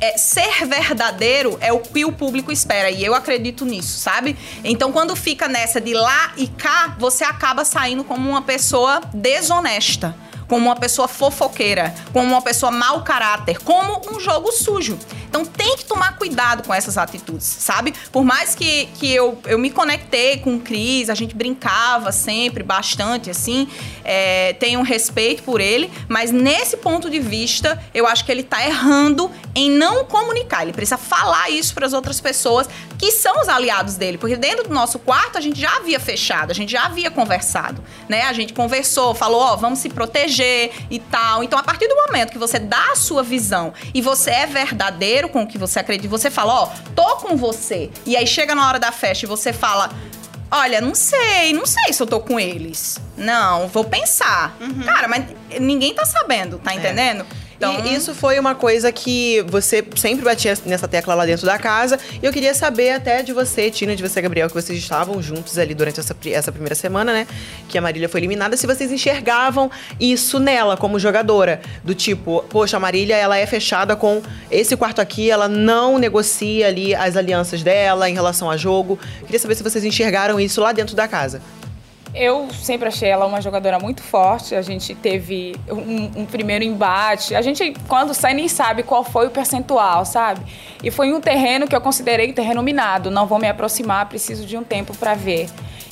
[0.00, 4.34] É, ser verdadeiro é o que o público espera e eu acredito nisso, sabe?
[4.64, 10.16] Então, quando fica nessa de lá e cá, você acaba saindo como uma pessoa desonesta.
[10.48, 14.98] Como uma pessoa fofoqueira, como uma pessoa mau caráter, como um jogo sujo.
[15.28, 17.92] Então tem que tomar cuidado com essas atitudes, sabe?
[18.10, 22.62] Por mais que, que eu, eu me conectei com o Cris, a gente brincava sempre
[22.62, 23.68] bastante, assim,
[24.04, 28.64] é, tenho respeito por ele, mas nesse ponto de vista, eu acho que ele tá
[28.66, 30.62] errando em não comunicar.
[30.62, 34.66] Ele precisa falar isso para as outras pessoas que são os aliados dele, porque dentro
[34.66, 38.22] do nosso quarto a gente já havia fechado, a gente já havia conversado, né?
[38.22, 41.42] A gente conversou, falou, ó, vamos se proteger e tal.
[41.42, 45.28] Então, a partir do momento que você dá a sua visão e você é verdadeiro
[45.28, 47.90] com o que você acredita, você fala, ó, tô com você.
[48.04, 49.90] E aí chega na hora da festa e você fala,
[50.50, 53.00] olha, não sei, não sei se eu tô com eles.
[53.16, 54.56] Não, vou pensar.
[54.84, 55.24] Cara, mas
[55.60, 57.26] ninguém tá sabendo, tá entendendo?
[57.58, 61.58] Então, E isso foi uma coisa que você sempre batia nessa tecla lá dentro da
[61.58, 61.98] casa.
[62.22, 65.58] E eu queria saber até de você, Tina, de você, Gabriel, que vocês estavam juntos
[65.58, 67.26] ali durante essa, essa primeira semana, né?
[67.68, 69.68] Que a Marília foi eliminada, se vocês enxergavam
[69.98, 71.60] isso nela como jogadora.
[71.82, 76.68] Do tipo, poxa, a Marília, ela é fechada com esse quarto aqui, ela não negocia
[76.68, 78.96] ali as alianças dela em relação a jogo.
[79.24, 81.42] Queria saber se vocês enxergaram isso lá dentro da casa.
[82.14, 84.54] Eu sempre achei ela uma jogadora muito forte.
[84.54, 87.34] A gente teve um, um primeiro embate.
[87.34, 90.40] A gente, quando sai, nem sabe qual foi o percentual, sabe?
[90.82, 93.10] E foi um terreno que eu considerei terreno minado.
[93.10, 95.48] Não vou me aproximar, preciso de um tempo para ver.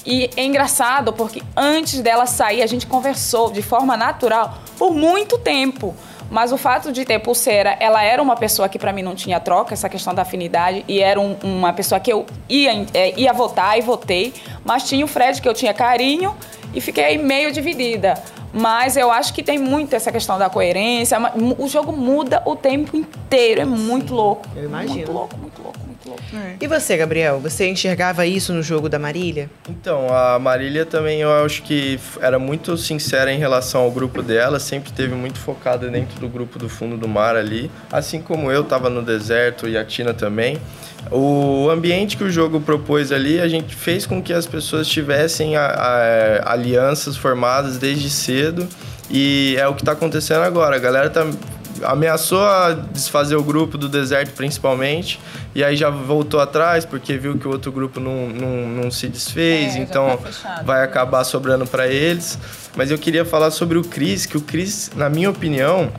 [0.06, 5.36] E é engraçado porque antes dela sair, a gente conversou de forma natural por muito
[5.38, 5.94] tempo.
[6.30, 9.38] Mas o fato de ter pulseira, ela era uma pessoa que pra mim não tinha
[9.38, 13.32] troca, essa questão da afinidade, e era um- uma pessoa que eu ia, é, ia
[13.32, 14.34] votar e votei,
[14.64, 16.34] mas tinha o Fred que eu tinha carinho
[16.74, 18.14] e fiquei meio dividida.
[18.52, 21.18] Mas eu acho que tem muito essa questão da coerência.
[21.58, 23.60] O jogo muda o tempo inteiro.
[23.60, 24.46] É muito louco.
[24.56, 24.94] eu imagino.
[24.94, 25.65] Muito louco, muito louco,
[26.06, 26.22] louco.
[26.60, 27.40] E você, Gabriel?
[27.40, 29.50] Você enxergava isso no jogo da Marília?
[29.68, 34.58] Então, a Marília também eu acho que era muito sincera em relação ao grupo dela,
[34.58, 37.70] sempre teve muito focada dentro do grupo do fundo do mar ali.
[37.92, 40.58] Assim como eu estava no deserto e a Tina também.
[41.10, 45.56] O ambiente que o jogo propôs ali, a gente fez com que as pessoas tivessem
[45.56, 48.66] a- a- alianças formadas desde cedo.
[49.08, 50.74] E é o que está acontecendo agora.
[50.74, 51.24] A galera tá
[51.82, 55.20] ameaçou a desfazer o grupo do deserto principalmente
[55.54, 59.08] e aí já voltou atrás porque viu que o outro grupo não, não, não se
[59.08, 60.64] desfez É, então tá fechado.
[60.66, 62.38] vai acabar sobrando para eles
[62.76, 65.90] mas eu queria falar sobre o Chris que o Chris na minha opinião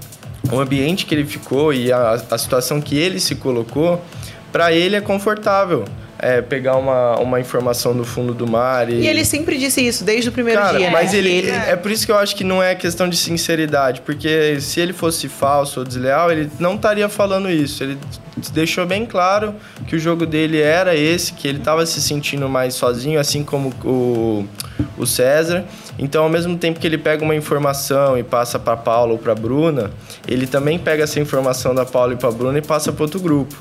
[0.51, 4.03] o ambiente que ele ficou e a, a situação que ele se colocou
[4.51, 5.85] para ele é confortável
[6.19, 10.29] é, pegar uma, uma informação do fundo do mar E ele sempre disse isso, desde
[10.29, 10.89] o primeiro Cara, dia.
[10.89, 11.19] mas né?
[11.19, 14.59] ele, Que é por isso que eu acho que não é questão de sinceridade, porque
[14.59, 17.83] se ele fosse falso ou desleal, ele não estaria falando isso.
[17.83, 17.97] Ele
[18.51, 19.55] deixou bem claro
[19.87, 23.69] que o jogo dele era esse, que ele estava se sentindo mais sozinho, assim como
[23.83, 24.47] o,
[24.97, 25.65] o César.
[25.99, 29.33] Então, ao mesmo tempo que ele pega uma informação e passa para Paula ou para
[29.33, 29.91] Bruna,
[30.27, 33.55] ele também pega essa informação da Paula e para Bruna e passa para outro grupo.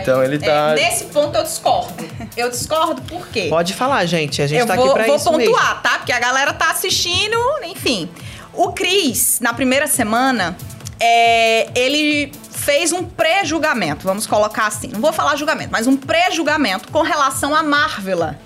[0.00, 2.04] Então ele tá É, nesse ponto eu discordo.
[2.36, 3.48] Eu discordo por quê?
[3.50, 4.40] Pode falar, gente.
[4.40, 5.52] A gente eu tá vou, aqui pra vou isso mesmo.
[5.54, 5.98] pontuar, tá?
[5.98, 8.08] Porque a galera tá assistindo, enfim.
[8.54, 10.56] O Cris, na primeira semana,
[10.98, 14.88] é, ele fez um pré-julgamento, vamos colocar assim.
[14.88, 18.38] Não vou falar julgamento, mas um pré-julgamento com relação à Marvela.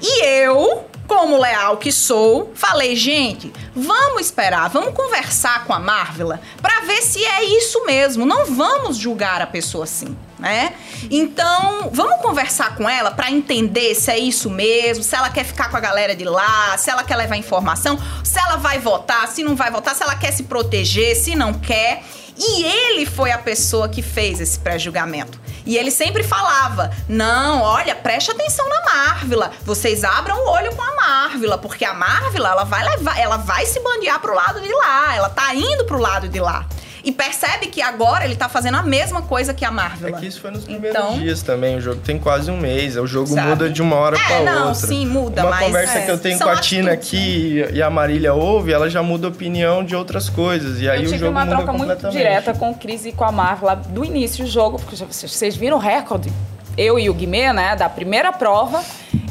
[0.00, 6.40] E eu, como leal que sou, falei, gente, vamos esperar, vamos conversar com a Marvela
[6.60, 8.26] pra ver se é isso mesmo.
[8.26, 10.74] Não vamos julgar a pessoa assim, né?
[11.10, 15.70] Então, vamos conversar com ela pra entender se é isso mesmo, se ela quer ficar
[15.70, 19.42] com a galera de lá, se ela quer levar informação, se ela vai votar, se
[19.42, 22.02] não vai votar, se ela quer se proteger, se não quer.
[22.38, 25.40] E ele foi a pessoa que fez esse pré-julgamento.
[25.64, 29.52] E ele sempre falava: não, olha, preste atenção na Marvila.
[29.64, 33.64] Vocês abram o olho com a Marvila, porque a Marvila ela vai levar, ela vai
[33.66, 36.66] se bandear pro lado de lá, ela tá indo pro lado de lá.
[37.06, 40.18] E percebe que agora ele tá fazendo a mesma coisa que a É Marvila.
[40.18, 41.76] que isso foi nos primeiros Então- dias também.
[41.76, 42.96] O jogo tem quase um mês.
[42.96, 43.48] O jogo Sabe?
[43.50, 44.74] muda de uma hora É, pra não, outra.
[44.88, 47.80] sim, muda, Uma mas, conversa é, que eu tenho são com a Tina aqui e
[47.80, 50.80] a Marília ouve, ela já muda a opinião de outras coisas.
[50.80, 52.16] E aí eu o tive jogo uma muda troca muito completamente.
[52.18, 55.76] direta com o Cris e com a Marla do início do jogo, porque vocês viram
[55.76, 56.32] o recorde,
[56.76, 58.82] eu e o Guimê, né, da primeira prova,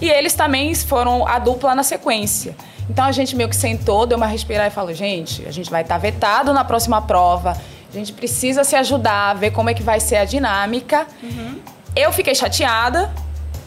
[0.01, 2.55] e eles também foram a dupla na sequência.
[2.89, 5.81] Então a gente meio que sentou, deu uma respirada e falou: gente, a gente vai
[5.81, 7.57] estar vetado na próxima prova,
[7.91, 11.07] a gente precisa se ajudar, ver como é que vai ser a dinâmica.
[11.95, 13.11] Eu fiquei chateada,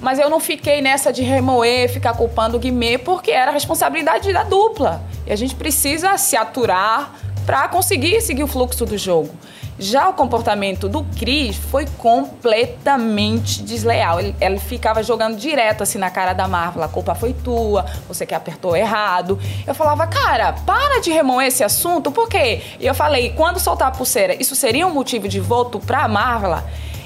[0.01, 4.33] mas eu não fiquei nessa de remoer, ficar culpando o Guimê, porque era a responsabilidade
[4.33, 5.03] da dupla.
[5.27, 7.15] E a gente precisa se aturar
[7.47, 9.31] para conseguir seguir o fluxo do jogo.
[9.79, 14.19] Já o comportamento do Cris foi completamente desleal.
[14.19, 16.83] Ele, ele ficava jogando direto assim na cara da Marvel.
[16.83, 19.39] A culpa foi tua, você que apertou errado.
[19.67, 22.61] Eu falava, cara, para de remoer esse assunto, por quê?
[22.81, 26.59] E eu falei, quando soltar a pulseira, isso seria um motivo de voto pra Marvel?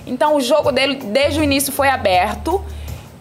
[0.06, 2.64] Então o jogo dele, desde o início, foi aberto.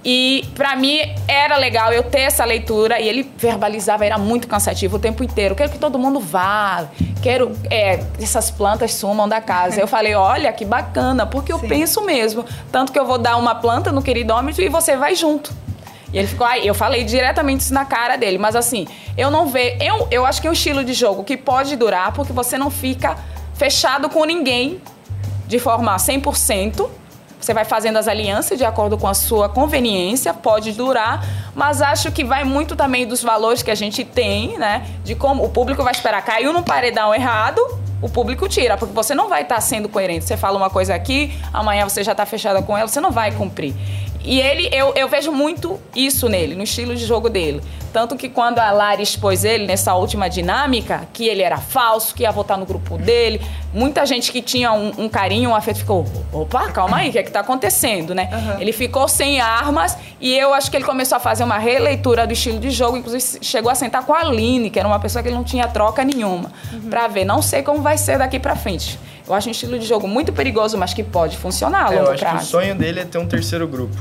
[0.04, 4.98] E pra mim era legal eu ter essa leitura e ele verbalizava, era muito cansativo
[4.98, 5.54] o tempo inteiro.
[5.54, 6.88] Quero que todo mundo vá,
[7.22, 9.80] quero é, que essas plantas sumam da casa.
[9.80, 12.44] Eu falei, olha que bacana, porque eu penso mesmo.
[12.72, 15.54] Tanto que eu vou dar uma planta no queridômetro e você vai junto.
[16.12, 18.88] E ele ficou, aí eu falei diretamente isso na cara dele, mas assim,
[19.18, 19.78] eu não vejo.
[19.80, 22.70] Eu, eu acho que é um estilo de jogo que pode durar, porque você não
[22.70, 23.16] fica
[23.54, 24.82] fechado com ninguém
[25.48, 26.90] de forma 100%.
[27.42, 31.26] Você vai fazendo as alianças de acordo com a sua conveniência, pode durar,
[31.56, 34.86] mas acho que vai muito também dos valores que a gente tem, né?
[35.04, 36.22] De como o público vai esperar.
[36.22, 37.60] Caiu no paredão errado,
[38.02, 40.26] o público tira, porque você não vai estar sendo coerente.
[40.26, 43.32] Você fala uma coisa aqui, amanhã você já está fechada com ela, você não vai
[43.32, 43.74] cumprir.
[44.24, 47.62] E ele, eu, eu vejo muito isso nele, no estilo de jogo dele.
[47.92, 52.24] Tanto que quando a Lari expôs ele nessa última dinâmica, que ele era falso, que
[52.24, 53.42] ia votar no grupo dele,
[53.74, 57.20] muita gente que tinha um, um carinho, um afeto, ficou: opa, calma aí, o que
[57.20, 58.30] é que tá acontecendo, né?
[58.60, 62.32] Ele ficou sem armas e eu acho que ele começou a fazer uma releitura do
[62.32, 65.28] estilo de jogo, inclusive chegou a sentar com a Aline, que era uma pessoa que
[65.28, 66.52] ele não tinha troca nenhuma,
[66.90, 67.26] pra ver.
[67.26, 68.98] Não sei como vai ser daqui pra frente.
[69.28, 72.00] Eu acho um estilo de jogo muito perigoso, mas que pode funcionar a É, eu
[72.00, 72.46] longo acho que o prazo.
[72.50, 73.96] sonho dele é ter um terceiro grupo.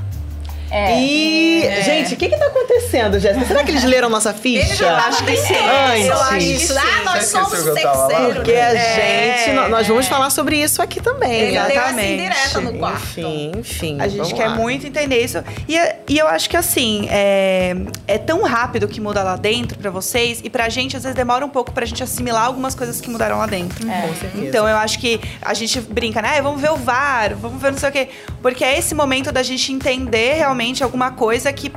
[0.70, 1.00] É.
[1.00, 3.44] E, gente, o que que tá acontecendo, Jéssica?
[3.46, 4.85] Será que eles leram nossa ficha?
[4.85, 5.54] Eu acho que sim.
[5.54, 6.06] Antes.
[6.06, 6.78] Eu acho que Isso, sim.
[6.78, 8.09] ah, nós Você somos esqueceu o que eu tava lá?
[8.09, 8.35] terceiro.
[8.37, 11.33] Porque a É, gente, nó- nós vamos falar sobre isso aqui também.
[11.33, 12.12] Ele deu essa Exatamente.
[12.12, 13.00] indireta no quarto.
[13.20, 13.96] Enfim, enfim.
[14.00, 14.54] A gente quer lá.
[14.54, 15.42] muito entender isso.
[15.68, 15.76] E,
[16.09, 17.74] e eu acho que assim, é,
[18.06, 20.40] é tão rápido que muda lá dentro pra vocês.
[20.44, 23.38] E pra gente, às vezes, demora um pouco pra gente assimilar algumas coisas que mudaram
[23.38, 23.85] lá dentro.
[23.87, 24.46] Com certeza.
[24.46, 26.37] Então eu acho que a gente brinca, né?
[26.38, 28.09] "Ah, Vamos ver o VAR, vamos ver não sei o quê.
[28.40, 31.73] Porque é esse momento da gente entender realmente alguma coisa que.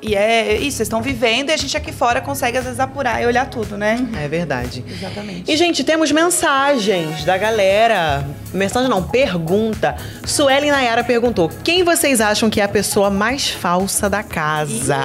[0.00, 3.22] E é isso, vocês estão vivendo e a gente aqui fora consegue, às vezes, apurar
[3.22, 4.06] e olhar tudo, né?
[4.20, 4.84] É verdade.
[4.88, 5.50] Exatamente.
[5.50, 8.26] E, gente, temos mensagens da galera.
[8.52, 9.96] Mensagem não, pergunta.
[10.24, 14.98] Suelen Nayara perguntou: quem vocês acham que é a pessoa mais falsa da casa?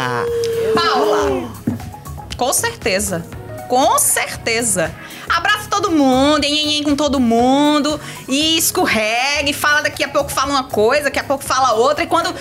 [0.74, 1.52] Paula.
[2.38, 3.26] Com certeza.
[3.68, 4.94] Com certeza.
[5.28, 10.52] Abraça todo mundo, enhenhen com todo mundo, e escorrega, e fala daqui a pouco fala
[10.52, 12.34] uma coisa, daqui a pouco fala outra, e quando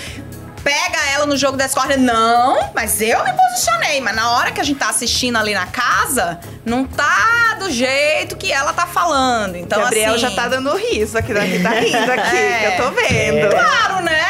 [0.66, 4.60] pega ela no jogo da discórdia, não, mas eu me posicionei, mas na hora que
[4.60, 9.54] a gente tá assistindo ali na casa, não tá do jeito que ela tá falando.
[9.56, 11.46] Então, Gabriel assim, já tá dando riso aqui, né?
[11.48, 12.58] Que tá rindo aqui, É.
[12.58, 13.48] que eu tô vendo.
[13.48, 14.20] Claro, né?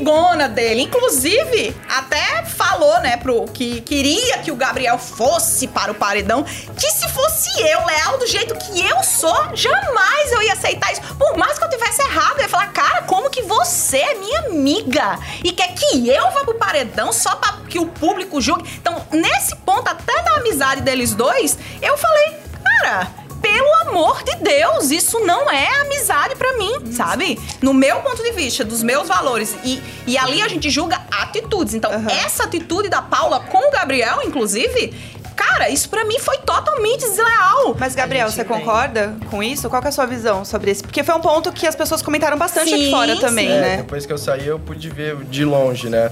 [0.00, 0.82] Amigona dele.
[0.82, 6.42] Inclusive, até falou, né, pro que queria que o Gabriel fosse para o paredão.
[6.42, 11.02] Que se fosse eu, leal do jeito que eu sou, jamais eu ia aceitar isso.
[11.16, 14.40] Por mais que eu tivesse errado, eu ia falar, cara, como que você é minha
[14.46, 18.70] amiga e quer que eu vá pro paredão só para que o público julgue?
[18.80, 23.19] Então, nesse ponto, até da amizade deles dois, eu falei, cara.
[23.40, 27.38] Pelo amor de Deus, isso não é amizade pra mim, sabe?
[27.62, 29.56] No meu ponto de vista, dos meus valores.
[29.64, 31.74] E, e ali a gente julga atitudes.
[31.74, 32.10] Então, Aham.
[32.10, 34.94] essa atitude da Paula com o Gabriel, inclusive,
[35.34, 37.74] cara, isso pra mim foi totalmente desleal.
[37.78, 38.58] Mas, Gabriel, você tem.
[38.58, 39.68] concorda com isso?
[39.70, 40.82] Qual que é a sua visão sobre isso?
[40.82, 43.76] Porque foi um ponto que as pessoas comentaram bastante Sim, aqui fora também, É, né?
[43.78, 46.10] Depois que eu saí, eu pude ver de longe, né?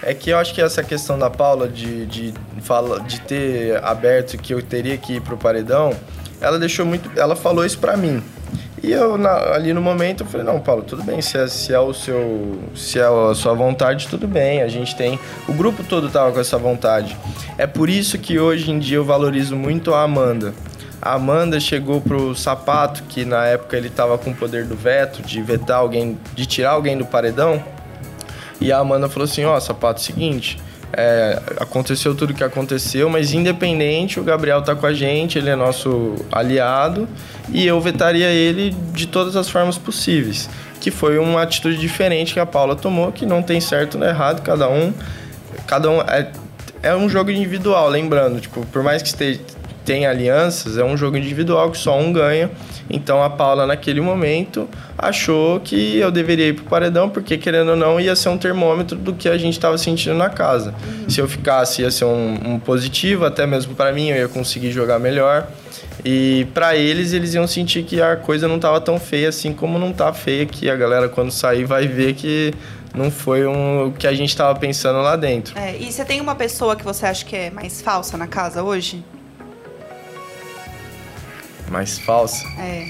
[0.00, 4.38] É que eu acho que essa questão da Paula de, de, fala, de ter aberto
[4.38, 5.92] que eu teria que ir pro paredão,
[6.40, 7.10] ela deixou muito.
[7.18, 8.22] Ela falou isso pra mim.
[8.82, 11.74] E eu, na- ali no momento, eu falei, não, Paulo, tudo bem, se é, se
[11.74, 12.58] é o seu.
[12.76, 14.62] Se é a sua vontade, tudo bem.
[14.62, 15.18] A gente tem.
[15.48, 17.16] O grupo todo tava com essa vontade.
[17.56, 20.54] É por isso que hoje em dia eu valorizo muito a Amanda.
[21.02, 25.22] A Amanda chegou pro sapato, que na época ele tava com o poder do veto,
[25.22, 27.62] de vetar alguém, de tirar alguém do paredão.
[28.60, 30.60] E a Amanda falou assim: Ó, sapato, seguinte.
[30.92, 35.50] É, aconteceu tudo o que aconteceu, mas independente, o Gabriel tá com a gente, ele
[35.50, 37.08] é nosso aliado
[37.50, 40.48] e eu vetaria ele de todas as formas possíveis.
[40.80, 44.42] Que foi uma atitude diferente que a Paula tomou, que não tem certo nem errado,
[44.42, 44.92] cada um.
[45.66, 46.00] Cada um.
[46.02, 46.30] É,
[46.82, 49.40] é um jogo individual, lembrando, tipo, por mais que esteja,
[49.88, 52.50] tenha alianças, é um jogo individual que só um ganha.
[52.90, 57.76] Então a Paula, naquele momento, achou que eu deveria ir pro paredão, porque querendo ou
[57.76, 60.74] não, ia ser um termômetro do que a gente estava sentindo na casa.
[61.08, 64.72] Se eu ficasse, ia ser um, um positivo, até mesmo para mim, eu ia conseguir
[64.72, 65.48] jogar melhor.
[66.04, 69.78] E para eles, eles iam sentir que a coisa não tava tão feia assim como
[69.78, 72.52] não tá feia, que a galera quando sair vai ver que
[72.94, 75.58] não foi um, o que a gente tava pensando lá dentro.
[75.58, 78.62] É, e você tem uma pessoa que você acha que é mais falsa na casa
[78.62, 79.02] hoje?
[81.70, 82.46] Mais falsa.
[82.58, 82.86] É.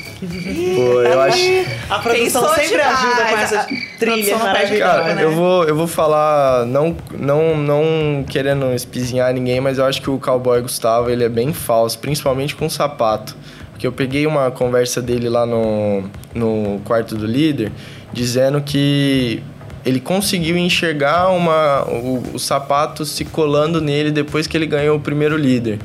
[0.74, 1.42] Pô, eu acho.
[1.90, 2.98] A produção Pensou sempre demais.
[2.98, 3.66] ajuda com essas
[3.98, 5.02] trilhas maravilhosas.
[5.02, 5.24] Cara, né?
[5.24, 10.10] eu vou, eu vou falar, não, não, não querendo espizinhar ninguém, mas eu acho que
[10.10, 13.36] o cowboy Gustavo, ele é bem falso, principalmente com o sapato.
[13.72, 17.72] Porque eu peguei uma conversa dele lá no, no quarto do líder,
[18.12, 19.42] dizendo que
[19.84, 25.00] ele conseguiu enxergar uma, o, o sapato se colando nele depois que ele ganhou o
[25.00, 25.78] primeiro líder.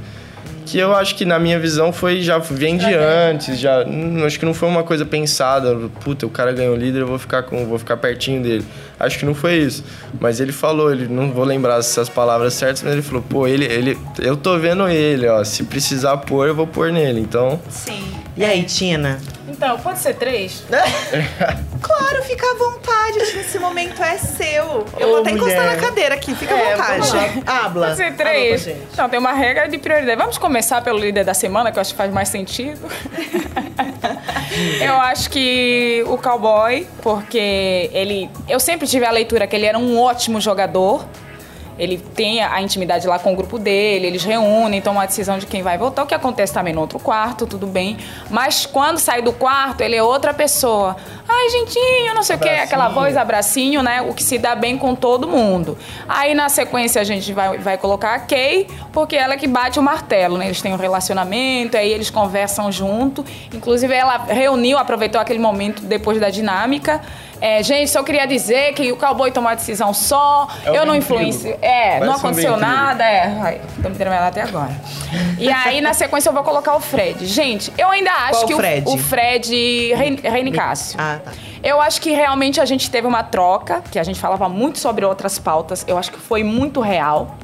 [0.65, 4.39] Que eu acho que na minha visão foi já vem de antes, já hum, acho
[4.39, 7.43] que não foi uma coisa pensada, puta, o cara ganhou o líder, eu vou ficar
[7.43, 8.65] com, vou ficar pertinho dele.
[8.99, 9.84] Acho que não foi isso.
[10.19, 13.65] Mas ele falou, ele não vou lembrar essas palavras certas, mas ele falou, pô, ele
[13.65, 17.19] ele eu tô vendo ele, ó, se precisar pôr, eu vou pôr nele.
[17.19, 18.04] Então, Sim.
[18.36, 19.19] E aí, Tina?
[19.63, 20.63] Então, pode ser três?
[21.84, 24.86] Claro, fica à vontade, esse momento é seu.
[24.97, 25.76] Eu Ô, vou até encostar mulher.
[25.76, 27.43] na cadeira aqui, fica É, à vontade.
[27.45, 27.88] Habla.
[27.88, 28.69] Pode ser três?
[28.95, 30.15] Não, tem uma regra de prioridade.
[30.17, 32.80] Vamos começar pelo líder da semana, que eu acho que faz mais sentido.
[34.82, 38.30] eu acho que o cowboy, porque ele.
[38.47, 41.06] Eu sempre tive a leitura que ele era um ótimo jogador.
[41.77, 45.45] Ele tem a intimidade lá com o grupo dele, eles reúnem, tomam a decisão de
[45.45, 47.97] quem vai voltar, o que acontece também no outro quarto, tudo bem.
[48.29, 50.95] Mas quando sai do quarto, ele é outra pessoa.
[51.27, 54.01] Ai, gentinho, não sei o quê, aquela voz, abracinho, né?
[54.01, 55.77] O que se dá bem com todo mundo.
[56.07, 59.79] Aí na sequência a gente vai, vai colocar a Kay, porque ela é que bate
[59.79, 60.45] o martelo, né?
[60.45, 63.25] Eles têm um relacionamento, aí eles conversam junto.
[63.53, 67.01] Inclusive ela reuniu, aproveitou aquele momento depois da dinâmica.
[67.41, 70.95] É, gente, só queria dizer que o cowboy tomou a decisão só, É eu não
[70.95, 71.57] influencio.
[71.63, 72.76] É, não Parece um aconteceu ventrílogo.
[72.76, 73.38] nada, é.
[73.41, 74.76] Ai, tô me tremendo até agora.
[75.39, 77.26] E aí, na sequência, eu vou colocar o Fred.
[77.26, 78.89] Gente, eu ainda acho Qual que o- Fred?
[78.89, 80.97] o Fred Rein- Reinicácio.
[80.99, 81.32] Ah, tá.
[81.63, 85.06] Eu acho que realmente a gente teve uma troca, que a gente falava muito sobre
[85.06, 85.86] outras pautas.
[85.88, 87.38] Eu acho que foi muito real.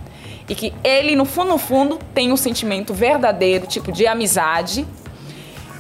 [0.50, 4.86] E que ele, no fundo, no fundo, tem um sentimento verdadeiro, tipo, de amizade.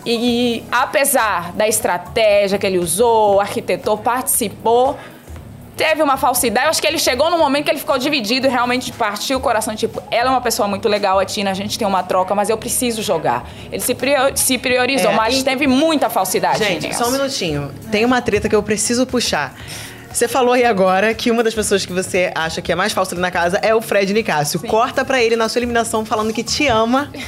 [0.05, 4.97] E apesar da estratégia que ele usou, arquitetou, participou,
[5.79, 6.65] teve uma falsidade.
[6.65, 9.41] Eu acho que ele chegou num momento que ele ficou dividido e realmente partiu o
[9.41, 9.73] coração.
[9.75, 12.49] Tipo, ela é uma pessoa muito legal, a Tina, a gente tem uma troca, mas
[12.49, 13.49] eu preciso jogar.
[13.71, 16.59] Ele se, prior- se priorizou, É, mas e- teve muita falsidade.
[16.59, 17.03] Gente, Nelson.
[17.05, 17.71] só um minutinho.
[17.89, 19.55] Tem uma treta que eu preciso puxar.
[20.11, 23.13] Você falou aí agora que uma das pessoas que você acha que é mais falsa
[23.13, 24.59] ali na casa é o Fred Nicásio.
[24.61, 27.09] Corta pra ele na sua eliminação falando que te ama.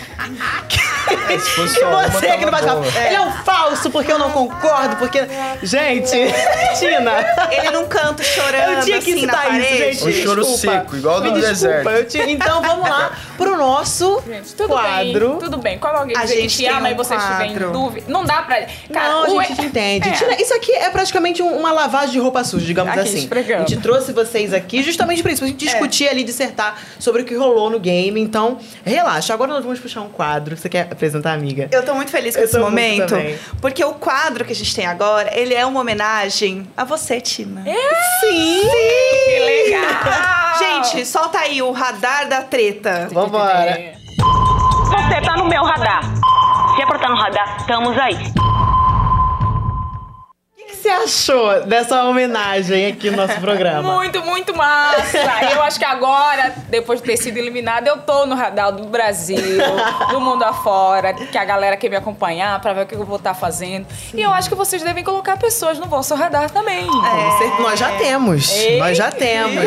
[1.28, 2.86] É, se fosse E você que não vai falar.
[3.06, 5.20] Ele é um falso porque eu não concordo, porque.
[5.64, 6.12] Gente,
[6.80, 7.26] Tina.
[7.52, 9.94] Ele não canta chorando Eu tinha que assim na citar isso, parede.
[9.98, 10.04] gente.
[10.08, 10.78] Um choro Desculpa.
[10.78, 11.90] seco, igual do Me desculpa, deserto.
[11.90, 15.30] eu te- Então vamos lá pro nosso Gente, tudo quadro.
[15.32, 15.80] bem, tudo bem.
[15.80, 18.44] Quando alguém A gente te tem ama um e você estiver em dúvida, não dá
[18.44, 18.62] pra...
[18.94, 20.08] Cara, não, o- a gente te entende.
[20.08, 20.12] É.
[20.14, 23.18] Tina, isso aqui é praticamente um- uma lavagem de roupa suja, digamos Aqui, assim.
[23.20, 23.64] esfregando.
[23.64, 27.26] A gente trouxe vocês aqui justamente por isso, pra gente discutir ali, dissertar sobre o
[27.26, 28.20] que rolou no game.
[28.20, 29.34] Então, relaxa.
[29.34, 30.56] Agora nós vamos puxar um quadro.
[30.58, 31.68] Você quer apresentar, amiga?
[31.72, 33.16] Eu tô muito feliz com Eu esse momento,
[33.60, 37.64] porque o quadro que a gente tem agora, ele é uma homenagem a você, Tina.
[37.64, 38.62] Sim!
[39.26, 40.58] Que legal!
[40.60, 43.08] Gente, solta aí o radar da treta.
[43.12, 43.94] Vambora.
[44.18, 46.02] Você tá no meu radar.
[46.76, 48.71] Se é pra estar no radar, estamos aí.
[50.82, 53.94] O que você achou dessa homenagem aqui no nosso programa?
[53.98, 55.16] Muito, muito massa!
[55.54, 59.38] eu acho que agora, depois de ter sido eliminada, eu tô no radar do Brasil,
[60.10, 63.18] do mundo afora, que a galera quer me acompanhar pra ver o que eu vou
[63.18, 63.86] estar fazendo.
[64.12, 66.88] E eu acho que vocês devem colocar pessoas no vosso radar também.
[66.88, 68.50] Você- Nós já temos.
[68.52, 68.80] Ei.
[68.80, 69.64] Nós já temos.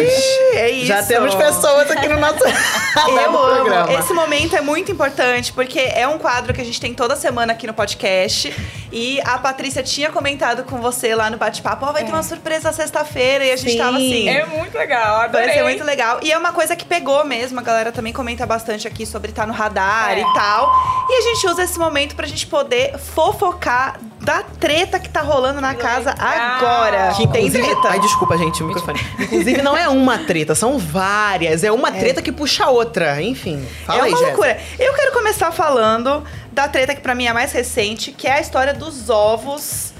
[0.54, 0.86] É isso.
[0.86, 2.42] Já temos pessoas aqui no nosso
[2.92, 3.92] radar do programa.
[3.92, 7.52] Esse momento é muito importante porque é um quadro que a gente tem toda semana
[7.52, 8.52] aqui no podcast.
[8.96, 12.72] E a Patrícia tinha comentado com você lá no bate-papo: ó, vai ter uma surpresa
[12.72, 13.44] sexta-feira.
[13.44, 13.78] E a gente Sim.
[13.78, 14.28] tava assim.
[14.28, 15.46] É muito legal, adorei.
[15.48, 16.20] Vai ser muito legal.
[16.22, 17.58] E é uma coisa que pegou mesmo.
[17.58, 20.20] A galera também comenta bastante aqui sobre estar no radar É.
[20.20, 20.70] e tal.
[21.10, 25.60] E a gente usa esse momento pra gente poder fofocar da treta que tá rolando
[25.60, 27.12] na casa agora.
[27.16, 27.88] Que tem treta.
[27.88, 28.98] Ai, desculpa, gente, o microfone.
[29.18, 31.64] Inclusive, não é uma treta, são várias.
[31.64, 33.20] É uma treta que puxa a outra.
[33.20, 34.26] Enfim, fala é aí, uma Jéssica.
[34.36, 34.60] loucura.
[34.78, 38.34] Eu quero começar falando da treta que pra mim é a mais recente, que é
[38.34, 39.92] a história dos ovos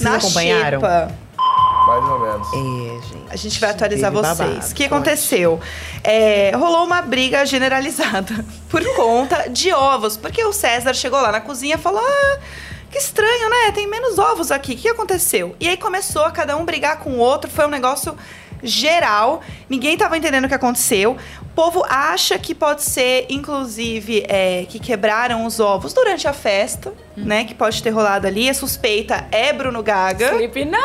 [0.00, 0.80] na acompanharam?
[0.80, 1.10] xepa.
[1.86, 2.48] Mais ou menos.
[2.52, 3.26] É, gente.
[3.30, 4.38] A gente vai atualizar vocês.
[4.38, 4.84] babado, O que conte.
[4.86, 5.60] aconteceu?
[6.04, 10.16] É, rolou uma briga generalizada por conta de ovos.
[10.16, 12.38] Porque o César chegou lá na cozinha e falou: Ah,
[12.90, 13.72] que estranho, né?
[13.72, 14.74] Tem menos ovos aqui.
[14.74, 15.56] O que aconteceu?
[15.58, 17.50] E aí começou a cada um brigar com o outro.
[17.50, 18.14] Foi um negócio
[18.62, 19.40] geral.
[19.68, 21.16] Ninguém tava entendendo o que aconteceu.
[21.58, 26.94] O povo acha que pode ser, inclusive, é, que quebraram os ovos durante a festa,
[27.16, 27.44] né?
[27.44, 28.48] Que pode ter rolado ali.
[28.48, 30.28] A suspeita é Bruno Gaga.
[30.28, 30.78] Felipe, não!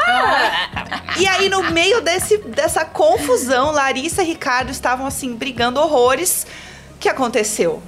[1.20, 6.48] E aí, no meio desse, dessa confusão, Larissa e Ricardo estavam, assim, brigando horrores.
[6.96, 7.80] O que aconteceu?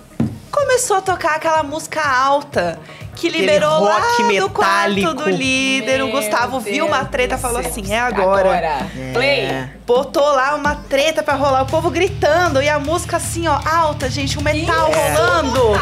[0.52, 2.80] Começou a tocar aquela música alta
[3.16, 5.14] que liberou lá rock do quarto metálico.
[5.14, 6.04] do líder.
[6.04, 8.88] o Meu Gustavo viu uma Deus treta e falou assim: é agora.
[9.14, 9.40] Play!
[9.42, 9.70] É.
[9.86, 14.10] Botou lá uma treta pra rolar, o povo gritando e a música assim, ó, alta,
[14.10, 15.74] gente, o metal rolando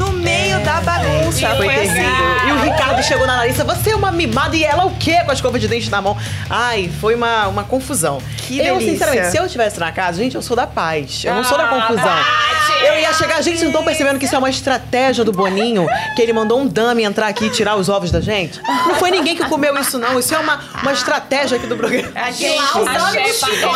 [0.00, 1.48] no meio da bagunça.
[1.56, 2.00] Foi Foi assim.
[2.48, 5.20] E o Ricardo chegou na Larissa, você é uma mimada e ela o quê?
[5.24, 6.16] Com a escova de dente na mão.
[6.48, 8.18] Ai, foi uma, uma confusão.
[8.38, 8.92] Que eu, delícia.
[8.92, 11.22] sinceramente, se eu estivesse na casa, gente, eu sou da paz.
[11.24, 12.04] Eu não sou da Ah, confusão.
[12.04, 12.84] Tati!
[12.84, 15.86] Eu ia chegar, gente, não estão percebendo que isso é uma estratégia do Boninho?
[16.16, 18.60] Que ele mandou um dummy entrar aqui e tirar os ovos da gente?
[18.86, 20.18] Não foi ninguém que comeu isso, não.
[20.18, 22.08] Isso é uma, uma estratégia aqui do programa.
[22.14, 23.70] A Gente, os a ânimos chefa ficam.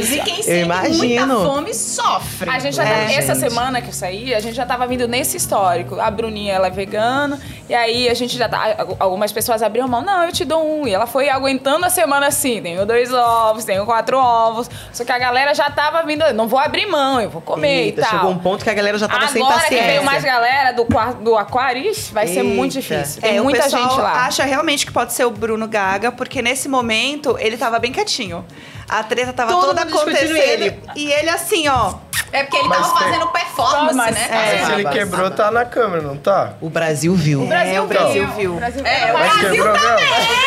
[0.00, 2.50] E quem sente muita fome sofre.
[2.50, 5.06] A gente já É, tava- essa semana que eu saí, a gente já tava vindo
[5.06, 6.00] nesse histórico.
[6.00, 8.76] A Bruninha, ela é vegana, e aí a gente já tá.
[8.98, 10.86] Algumas pessoas abriram mão, não, eu te dou um.
[10.86, 14.68] E ela foi aguentando a semana assim: tenho dois ovos, tenho quatro ovos.
[14.92, 18.00] Só que a galera já tava vindo, não vou abrir mão, eu vou comer Eita,
[18.00, 18.10] e tal.
[18.12, 19.86] chegou um ponto que a galera já tava sem Agora que paciência.
[19.86, 20.86] veio mais galera do,
[21.22, 22.88] do Aquaris, vai ser muito Eita.
[22.88, 23.22] difícil.
[23.22, 24.26] Tem É, muita gente lá.
[24.26, 28.44] acha realmente que pode ser o Bruno Gaga, porque nesse momento ele tava bem quietinho.
[28.88, 30.36] A treta tava Todo toda acontecendo.
[30.36, 30.78] ele.
[30.96, 31.94] E ele assim, ó.
[32.32, 34.28] É porque ele Mas tava tem- fazendo performance, Mas- né?
[34.30, 34.64] é.
[34.66, 36.52] se ele quebrou, tá na câmera, não tá?
[36.60, 37.42] O Brasil viu.
[37.42, 38.52] O Brasil É, o Brasil viu.
[38.52, 39.86] O Brasil É, o Mas Brasil quebrou mesmo?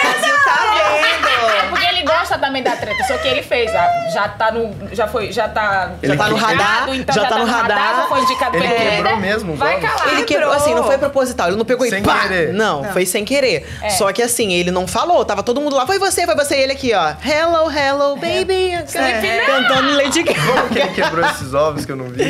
[0.02, 1.34] Brasil tá vendo.
[1.54, 4.74] É porque ele gosta também da treta, só que ele fez, ah, já tá no,
[4.96, 7.96] já foi, já tá, Já tá no indicado, radar, então já tá no radar.
[7.98, 9.90] já foi indicado Ele pra quebrou mesmo Vai ovos?
[9.90, 10.14] calar.
[10.14, 12.20] Ele quebrou, assim, não foi proposital, ele não pegou Sem e pá!
[12.20, 12.54] querer.
[12.54, 13.68] Não, foi sem querer.
[13.98, 16.62] Só que assim, ele não falou, tava todo mundo lá, foi você, foi você, e
[16.62, 17.14] ele aqui, ó.
[17.26, 18.72] Hello, hello, baby.
[19.46, 20.40] Cantando Lady Gaga.
[20.42, 21.54] Como que ele quebrou esses
[21.86, 22.24] que eu não vi?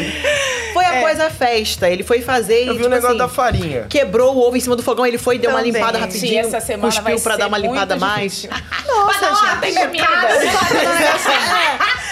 [0.74, 3.28] Foi após a festa, ele foi fazer e, Eu vi tipo o negócio assim, da
[3.30, 3.86] farinha.
[3.90, 6.60] Quebrou o ovo em cima do fogão, ele foi, deu uma limpada Sim, rapidinho, essa
[6.60, 8.48] semana vai cuspiu pra ser dar uma limpada mais.
[8.88, 9.60] Nossa, gente.
[9.62, 10.08] Tem comida.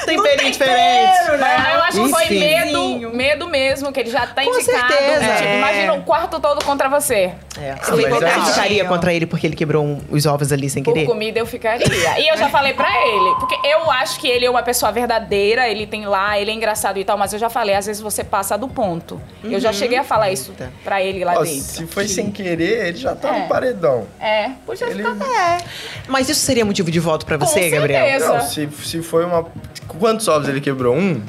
[0.06, 1.12] Temperinho diferente.
[1.40, 4.88] Mas eu acho que foi medo, medo mesmo, que ele já tá Com indicado.
[4.94, 5.36] certeza.
[5.36, 5.58] Tipo, É.
[5.58, 7.32] imagina o quarto todo contra você.
[7.60, 7.76] É.
[8.10, 11.06] mas é ficaria contra ele porque ele quebrou um- os ovos ali sem Por querer?
[11.06, 11.86] comida eu ficaria.
[12.20, 15.68] E eu já falei pra ele, porque eu acho que ele é uma pessoa verdadeira,
[15.70, 18.24] ele tem lá, ele é engraçado e tal, mas eu já falei, às vezes você
[18.24, 19.22] passa do ponto.
[19.44, 20.54] Eu já cheguei a falar isso
[20.84, 21.60] pra ele lá Ó, dentro.
[21.62, 23.42] se foi sem querer, ele já tá É.
[23.42, 24.08] no paredão.
[24.20, 25.62] É, podia Ele- ficar.
[26.08, 28.06] Mas isso seria motivo de voto pra você, Com Gabriel?
[28.20, 28.34] certeza.
[28.34, 29.46] Não, se, se foi uma.
[30.00, 30.96] Quantos ovos ele quebrou?
[30.96, 31.22] Um?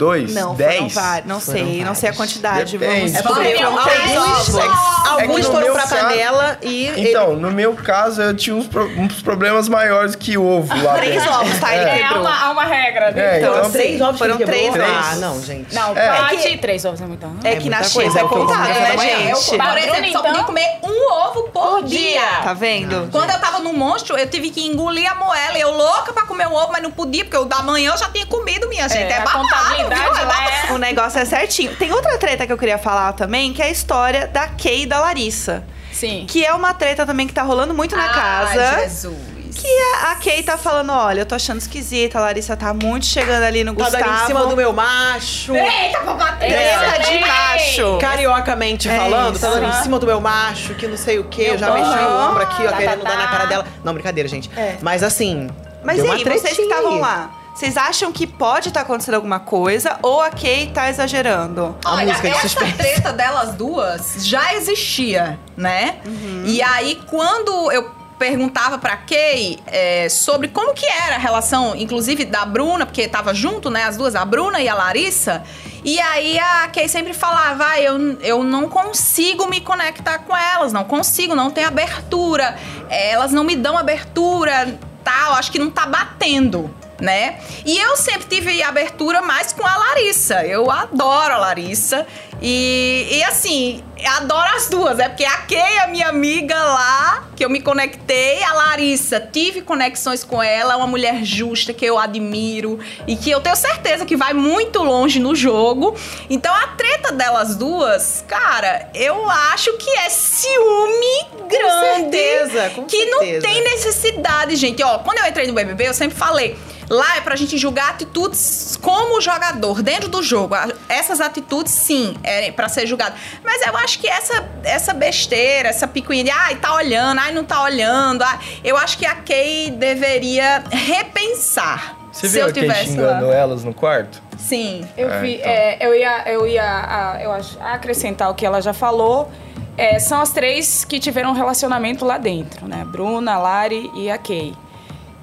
[0.00, 0.34] Dois?
[0.34, 0.94] Não, dez?
[0.94, 1.26] vários.
[1.28, 2.16] Não sei, não sei a vários.
[2.16, 2.78] quantidade.
[2.78, 3.12] Depende.
[3.12, 4.58] Vamos É porque alguns,
[5.06, 8.66] alguns É que foram pra caso- panela e Então, no meu caso, eu tinha uns,
[8.66, 11.32] pro- uns problemas maiores que ovo lá Três dentro.
[11.38, 11.74] ovos, tá?
[11.74, 11.88] Ele É.
[11.90, 12.20] É, há quebrou.
[12.22, 13.10] uma, há uma regra.
[13.10, 13.36] né?
[13.36, 15.20] É, Então, então, três ovos foram que ele três Ah, ovos.
[15.20, 15.74] não, gente.
[15.74, 16.08] Não, É.
[16.22, 17.26] bate três ovos é muito.
[17.44, 18.96] É É que na China é é que contado, né, gente?
[18.96, 20.22] por exemplo, só então?
[20.22, 22.20] podia comer um ovo por dia.
[22.42, 23.08] Tá vendo?
[23.12, 25.58] Quando eu tava no monstro, eu tive que engolir a moela.
[25.58, 28.08] Eu louca pra comer o ovo, mas não podia, porque o da manhã eu já
[28.08, 29.12] tinha comido, minha gente.
[29.12, 30.04] É, a babado, viu?
[30.04, 30.50] É lá babado.
[30.68, 30.72] é...
[30.72, 31.74] O negócio é certinho.
[31.76, 34.86] Tem outra treta que eu queria falar também, que é a história da Kay e
[34.86, 35.64] da Larissa.
[35.92, 36.24] Sim.
[36.28, 38.80] Que é uma treta também que tá rolando muito na Ai, casa.
[38.82, 39.16] Jesus.
[39.52, 43.04] Que a, a Kay tá falando, olha, eu tô achando esquisita, a Larissa tá muito
[43.04, 44.04] chegando ali no Tá Gustavo.
[44.04, 45.54] dando em cima do meu macho.
[45.54, 46.48] Eita, vou bater.
[46.48, 47.98] Treta de macho.
[48.00, 49.44] Cariocamente É falando, isso.
[49.44, 51.48] tá dando em cima do meu macho, que não sei o quê.
[51.50, 53.30] Eu já mexi o ombro aqui, ó, Tá, querendo tá, dar na tá.
[53.32, 53.66] cara dela.
[53.84, 54.48] Não, brincadeira, gente.
[54.56, 54.76] É.
[54.80, 55.50] Mas assim.
[55.84, 57.30] Mas deu e uma aí, vocês que tretinha estavam lá,
[57.60, 61.76] vocês acham que pode estar acontecendo alguma coisa ou a Kay tá exagerando?
[61.84, 62.78] A Olha, música de essa suspense.
[62.78, 65.98] treta delas duas já existia, né?
[66.46, 72.24] E aí, quando eu perguntava pra Kay é, sobre como que era a relação, inclusive
[72.24, 75.42] da Bruna, porque tava junto, né, as duas, a Bruna e a Larissa.
[75.84, 80.72] E aí a Kay sempre falava, ah, eu, eu não consigo me conectar com elas,
[80.72, 82.56] não consigo, não tem abertura,
[82.88, 86.74] é, elas não me dão abertura, tal, acho que não tá batendo.
[87.00, 87.38] Né?
[87.64, 90.44] E eu sempre tive abertura mais com a Larissa.
[90.44, 92.06] Eu adoro a Larissa.
[92.42, 93.82] E, e assim,
[94.16, 94.98] adoro as duas.
[94.98, 99.62] É porque a Kay, a minha amiga lá, que eu me conectei, a Larissa, tive
[99.62, 104.04] conexões com ela, é uma mulher justa que eu admiro e que eu tenho certeza
[104.06, 105.94] que vai muito longe no jogo.
[106.28, 112.10] Então a treta delas duas, cara, eu acho que é ciúme grande.
[112.10, 113.46] certeza, com que não certeza.
[113.46, 114.82] tem necessidade, gente.
[114.82, 116.56] Ó, quando eu entrei no BBB, eu sempre falei.
[116.90, 120.56] Lá é pra gente julgar atitudes como jogador, dentro do jogo.
[120.88, 123.14] Essas atitudes, sim, é pra ser julgado.
[123.44, 127.44] Mas eu acho que essa, essa besteira, essa picuinha de ai, tá olhando, ai, não
[127.44, 128.22] tá olhando.
[128.22, 131.96] ai, eu acho que a Kay deveria repensar.
[132.12, 133.34] Você se viu eu a Kay tivesse xingando lá.
[133.34, 134.20] elas no quarto?
[134.38, 134.86] Sim.
[134.96, 135.50] Eu É, vi, então.
[135.50, 139.30] é, eu ia, eu ia, ah, eu acho, acrescentar o que ela já falou.
[139.76, 142.84] É, são as três que tiveram um relacionamento lá dentro, né?
[142.84, 144.54] Bruna, Lari e a Kay.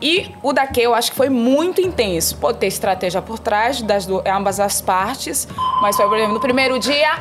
[0.02, 2.38] E o da Kay eu acho que foi muito intenso.
[2.38, 5.48] Pode ter estratégia por trás das ambas as partes,
[5.82, 7.20] mas foi, por exemplo, no primeiro dia,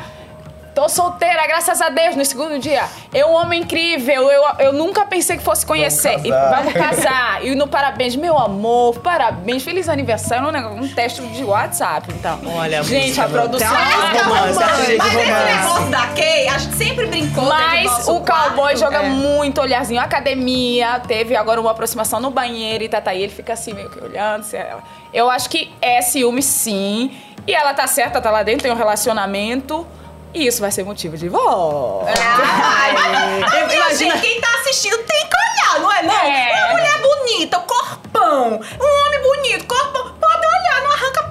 [0.77, 2.15] tô solteira, graças a Deus.
[2.15, 6.21] No segundo dia, eu um homem incrível, eu, eu nunca pensei que fosse conhecer.
[6.23, 6.55] E casar.
[6.55, 7.45] vamos casar.
[7.47, 12.39] E no parabéns, meu amor, parabéns, feliz aniversário, um, negócio- um teste de WhatsApp, então.
[12.55, 13.67] Olha, Gente, a produção.
[13.73, 15.55] Uma romance, de Mas esse romance.
[15.57, 18.79] negócio da Kay, a gente sempre brincou Mas o cowboy quarto.
[18.79, 19.09] joga É.
[19.09, 20.01] muito olharzinho.
[20.01, 23.89] Academia, teve agora uma aproximação no banheiro e tá, tá, e ele fica assim, meio
[23.89, 24.43] que olhando.
[24.43, 24.83] se ela-
[25.15, 27.17] Eu acho que é ciúme, sim.
[27.47, 29.87] E ela tá certa, tá lá dentro, tem um relacionamento.
[30.35, 32.07] E isso vai ser motivo de voto.
[32.09, 36.03] Ai, mas, minha gente, quem tá assistindo tem que olhar, não é?
[36.03, 36.15] Não?
[36.15, 36.65] É.
[36.65, 41.23] Uma mulher bonita, corpão, um homem bonito, corpão, pode olhar, não arranca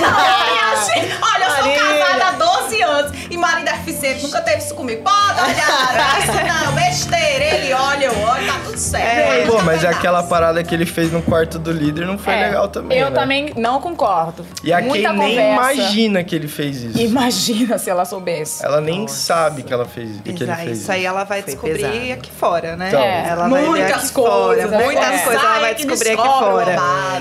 [0.00, 0.84] não.
[0.86, 1.18] gente.
[1.22, 2.30] Olha, eu sou casada há
[2.62, 5.02] 12 anos e marido é suficiente, nunca teve isso comigo.
[5.02, 6.32] Pode olhar, isso
[6.66, 7.44] não, besteira.
[7.56, 9.52] Ele olha, eu olho, tá tudo certo.
[9.52, 12.46] Pô, mas é aquela parada que ele fez no quarto do líder não foi É,
[12.46, 12.98] legal também.
[12.98, 13.20] Eu né?
[13.20, 14.44] também não concordo.
[14.62, 15.72] E a Muita Kay nem conversa.
[15.74, 16.98] imagina que ele fez isso.
[17.00, 18.64] Imagina se ela soubesse.
[18.64, 21.52] Ela nem sabe que ela fez que ele Exato, fez isso aí ela vai Foi
[21.52, 22.12] descobrir pesado.
[22.12, 22.88] aqui fora, né?
[22.88, 23.00] Então.
[23.02, 23.28] É.
[23.28, 24.84] Ela Muitas aqui coisas, fora, né?
[24.84, 25.18] muitas É.
[25.24, 26.76] coisas ela vai descobrir aqui fora.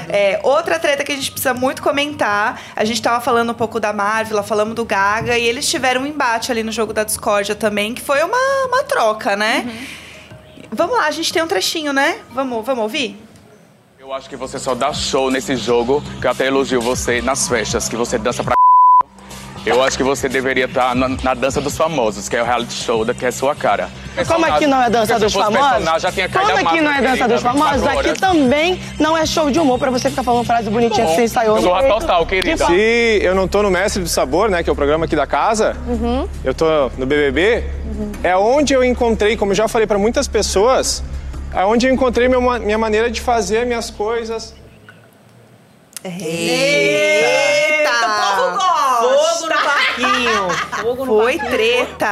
[0.10, 3.80] É, outra treta que a gente precisa muito comentar, a gente tava falando um pouco
[3.80, 7.56] da Marvel, falamos do Gaga, e eles tiveram um embate ali no jogo da discórdia
[7.56, 9.86] também, que foi uma, uma troca, né?
[10.72, 12.20] Vamos lá, a gente tem um trechinho, né?
[12.32, 13.22] Vamos, vamos ouvir?
[14.00, 17.48] Eu acho que você só dá show nesse jogo, que eu até elogio você nas
[17.48, 18.56] festas, que você dança pra
[19.64, 22.74] Eu acho que você deveria estar na, na dança dos famosos, que é o reality
[22.74, 23.90] show da que é sua cara.
[24.28, 26.02] Como aqui não é dança Porque dos se eu fosse famosos?
[26.02, 27.84] já tinha caído Como aqui não é dança dos famosos?
[27.88, 28.10] agora.
[28.12, 31.24] Aqui também não é show de humor pra você ficar falando frase bonitinha que você
[31.26, 31.58] ensaiou.
[31.58, 31.94] Eu no sou a peito.
[32.00, 32.66] total, querida.
[32.66, 35.28] Se eu não tô no Mestre do Sabor, né, que é o programa aqui da
[35.28, 35.78] casa,
[36.44, 36.66] eu tô
[36.98, 37.64] no BBB,
[38.24, 41.04] é onde eu encontrei, como eu já falei pra muitas pessoas,
[41.54, 44.56] é onde eu encontrei ma- minha maneira de fazer minhas coisas.
[46.04, 46.22] Eita!
[47.72, 47.81] Fogo
[50.82, 51.58] Fogo no Foi parquinho.
[51.58, 52.12] treta.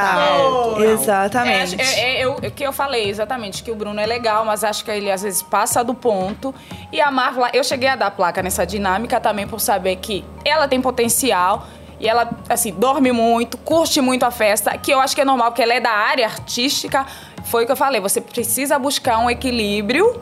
[0.92, 1.80] Exatamente.
[1.80, 4.84] É, é, é, o que eu falei exatamente, que o Bruno é legal, mas acho
[4.84, 6.54] que ele às vezes passa do ponto.
[6.92, 10.66] E a Marvel, eu cheguei a dar placa nessa dinâmica também por saber que ela
[10.68, 11.66] tem potencial.
[11.98, 15.50] E ela, assim, dorme muito, curte muito a festa, que eu acho que é normal,
[15.50, 17.04] porque ela é da área artística.
[17.44, 20.18] Foi o que eu falei, você precisa buscar um equilíbrio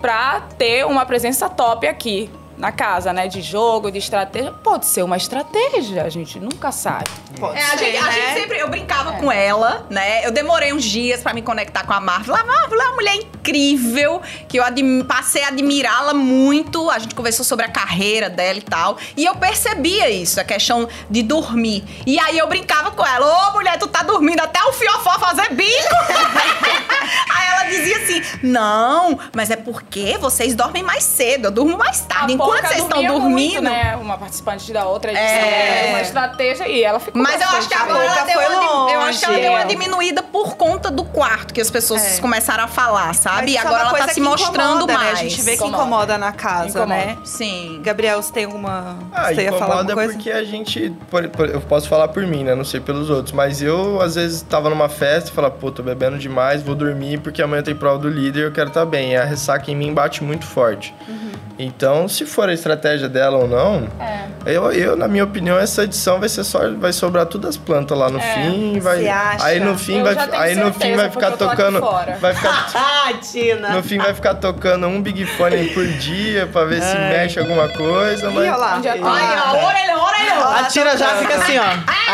[0.00, 3.28] pra ter uma presença top aqui na casa, né?
[3.28, 4.52] De jogo, de estratégia.
[4.52, 7.04] Pode ser uma estratégia, a gente nunca sabe.
[7.38, 8.12] Pode É, a, ser, gente, a né?
[8.12, 10.24] gente sempre, eu brincava com ela, né?
[10.26, 12.34] Eu demorei uns dias pra me conectar com a Marvel.
[12.34, 16.90] A Marvel é uma mulher incrível, que eu admi- passei a admirá-la muito.
[16.90, 18.96] A gente conversou sobre a carreira dela e tal.
[19.16, 21.84] E eu percebia isso, a questão de dormir.
[22.06, 25.50] E aí eu brincava com ela: Ô mulher, tu tá dormindo até o fiofó fazer
[25.52, 25.94] bico.
[27.30, 32.00] aí ela dizia assim: Não, mas é porque vocês dormem mais cedo, eu durmo mais
[32.00, 32.34] tarde.
[32.34, 33.30] A Enquanto vocês estão dormindo.
[33.30, 33.96] Muito, né?
[34.00, 35.26] Uma participante da outra edição.
[35.28, 35.86] É.
[35.90, 39.00] Uma estratégia e ela ficou Mas eu acho que agora ela deu foi uma, eu
[39.00, 39.64] acho que ela deu uma É.
[39.64, 42.20] diminuída por conta do quarto que as pessoas É.
[42.20, 43.42] começaram a falar, sabe?
[43.42, 45.06] Mas E é agora uma ela tá se mostrando incomoda, mais.
[45.06, 45.12] Né?
[45.12, 45.82] A gente vê que Incomoda.
[45.82, 46.86] incomoda na casa, Incomoda.
[46.94, 47.18] né?
[47.24, 47.80] Sim.
[47.82, 48.98] Gabriel, você tem alguma.
[49.12, 50.12] Ah, você ia falar alguma incomoda coisa?
[50.14, 50.92] porque a gente.
[51.10, 52.54] por- por- eu posso falar por mim, né?
[52.54, 53.32] Não sei pelos outros.
[53.32, 57.18] Mas eu, às vezes, tava numa festa e falava, pô, tô bebendo demais, vou dormir
[57.20, 59.12] porque amanhã tem prova do líder e eu quero estar bem.
[59.12, 60.94] E a ressaca em mim bate muito forte.
[61.08, 61.32] Uhum.
[61.58, 64.26] Então, se for a estratégia dela ou não, É.
[64.44, 66.70] eu, eu, na minha opinião, essa edição vai ser só.
[66.74, 68.78] Vai sobrar todas as plantas lá no fim.
[68.78, 69.08] Vai?
[69.40, 71.80] Aí no fim Eu vai, aí no fim vai ficar tocando.
[71.80, 72.18] fora.
[72.20, 72.66] Vai ficar.
[73.08, 73.68] Ah, Tina.
[73.70, 77.68] No fim vai ficar tocando um Big Fone por dia pra ver se mexe alguma
[77.68, 78.36] coisa, Ih, mas.
[78.48, 78.78] olha lá.
[78.84, 80.44] É que- Olha, orelha, orelha.
[80.58, 81.62] A Tina já fica assim, ó,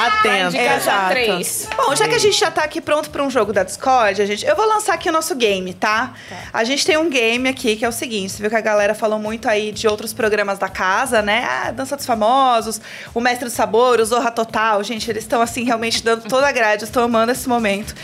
[0.06, 0.56] atenta.
[0.56, 1.10] Indicação Exato.
[1.10, 1.68] três.
[1.76, 4.26] Bom, já que a gente já tá aqui pronto para um jogo da Discord, a
[4.26, 6.12] gente, eu vou lançar aqui o nosso game, tá?
[6.52, 8.94] A gente tem um game aqui que é o seguinte: você viu que a galera
[8.94, 11.44] falou muito aí de outros programas da casa, né?
[11.48, 12.80] Ah, Dança dos Famosos,
[13.14, 14.82] o Mestre do Sabor, o Zorra Total.
[14.82, 17.94] Gente, eles estão assim realmente dando toda a grade, estou amando esse momento.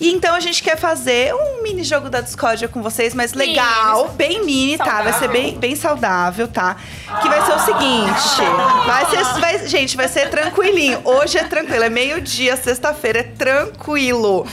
[0.00, 4.08] E então a gente quer fazer um mini jogo da Discord com vocês, mas legal,
[4.16, 5.02] bem mini, tá?
[5.02, 6.76] Vai ser bem, bem saudável, tá?
[7.20, 9.40] Que vai ser o seguinte: vai ser.
[9.40, 11.02] vai- gente, vai ser tranquilinho.
[11.04, 14.46] Hoje é tranquilo, é meio-dia, sexta-feira, é tranquilo.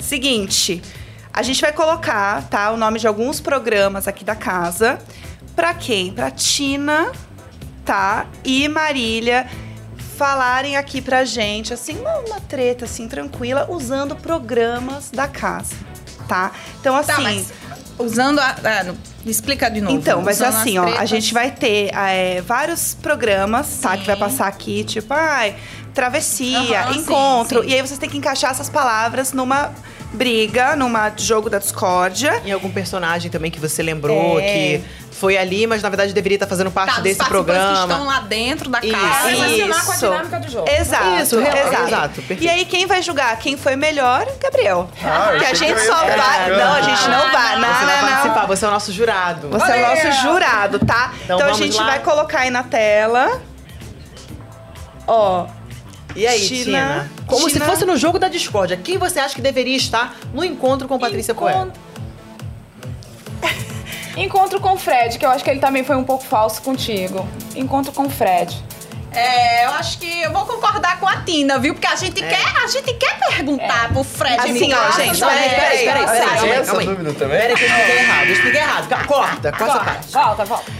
[0.00, 0.82] Seguinte,
[1.32, 2.70] a gente vai colocar, tá?
[2.72, 4.98] O nome de alguns programas aqui da casa.
[5.58, 6.12] Pra quem?
[6.12, 7.10] Pra Tina,
[7.84, 8.28] tá?
[8.44, 9.44] E Marília
[10.16, 15.74] falarem aqui pra gente, assim, uma, uma treta, assim, tranquila, usando programas da casa,
[16.28, 16.52] tá?
[16.80, 17.10] Então, assim.
[17.10, 17.52] Tá, mas
[17.98, 18.54] usando a.
[18.62, 18.96] ah, não,
[19.26, 19.96] explica de novo.
[19.96, 23.96] Então, mas assim, as ó, a gente vai ter é, vários programas, tá?
[23.96, 24.20] Que vai Sim.
[24.20, 25.56] passar aqui, tipo, ai,
[25.92, 27.64] travessia, sim, encontro.
[27.64, 27.70] sim.
[27.70, 29.72] E aí vocês têm que encaixar essas palavras numa
[30.12, 32.42] briga, numa jogo da discórdia.
[32.44, 34.42] Em algum personagem também que você lembrou, É.
[34.42, 37.92] que foi ali, mas na verdade deveria estar fazendo parte Tá, desse participantes que programa.
[37.92, 38.92] estão lá dentro da Isso.
[38.92, 39.28] casa.
[39.28, 40.06] Relacionar com a Isso.
[40.06, 40.70] dinâmica do jogo.
[40.70, 41.82] Exato, Isso, exato.
[41.88, 42.44] exato, perfeito.
[42.44, 44.26] E aí, quem vai julgar quem foi melhor?
[44.40, 44.88] Gabriel.
[45.04, 46.50] Ah, que a gente só vai.
[46.56, 47.58] Não, a gente não vai.
[47.58, 48.08] Não, Você vai não, não.
[48.10, 49.48] participar, você é o nosso jurado.
[49.48, 51.12] Você é o nosso jurado, tá?
[51.24, 51.84] Então Então, a gente lá.
[51.84, 53.40] vai colocar aí na tela.
[55.06, 55.46] Ó,
[56.18, 57.10] E aí, Tina- Tina?
[57.28, 58.76] Como Tina- se fosse no jogo da discórdia.
[58.76, 61.30] Quem você acha que deveria estar no encontro com Patrícia?
[61.30, 61.72] Encont-
[64.16, 67.26] Encontro com o Fred, que eu acho que ele também foi um pouco falso contigo.
[67.54, 68.56] Encontro com o Fred.
[69.12, 71.72] É, eu acho que eu vou concordar com a Tina, viu?
[71.72, 74.38] Porque a gente, quer, a gente quer perguntar pro Fred.
[74.38, 75.48] Assim, ó, gente, né?
[75.48, 76.86] peraí, peraí, peraí, essa calma aí.
[76.86, 77.38] dúvida também?
[77.40, 78.26] Peraí que eu expliquei errado.
[78.26, 79.06] Eu expliquei errado.
[79.06, 80.12] Corta, corta essa parte.
[80.12, 80.72] Volta, volta.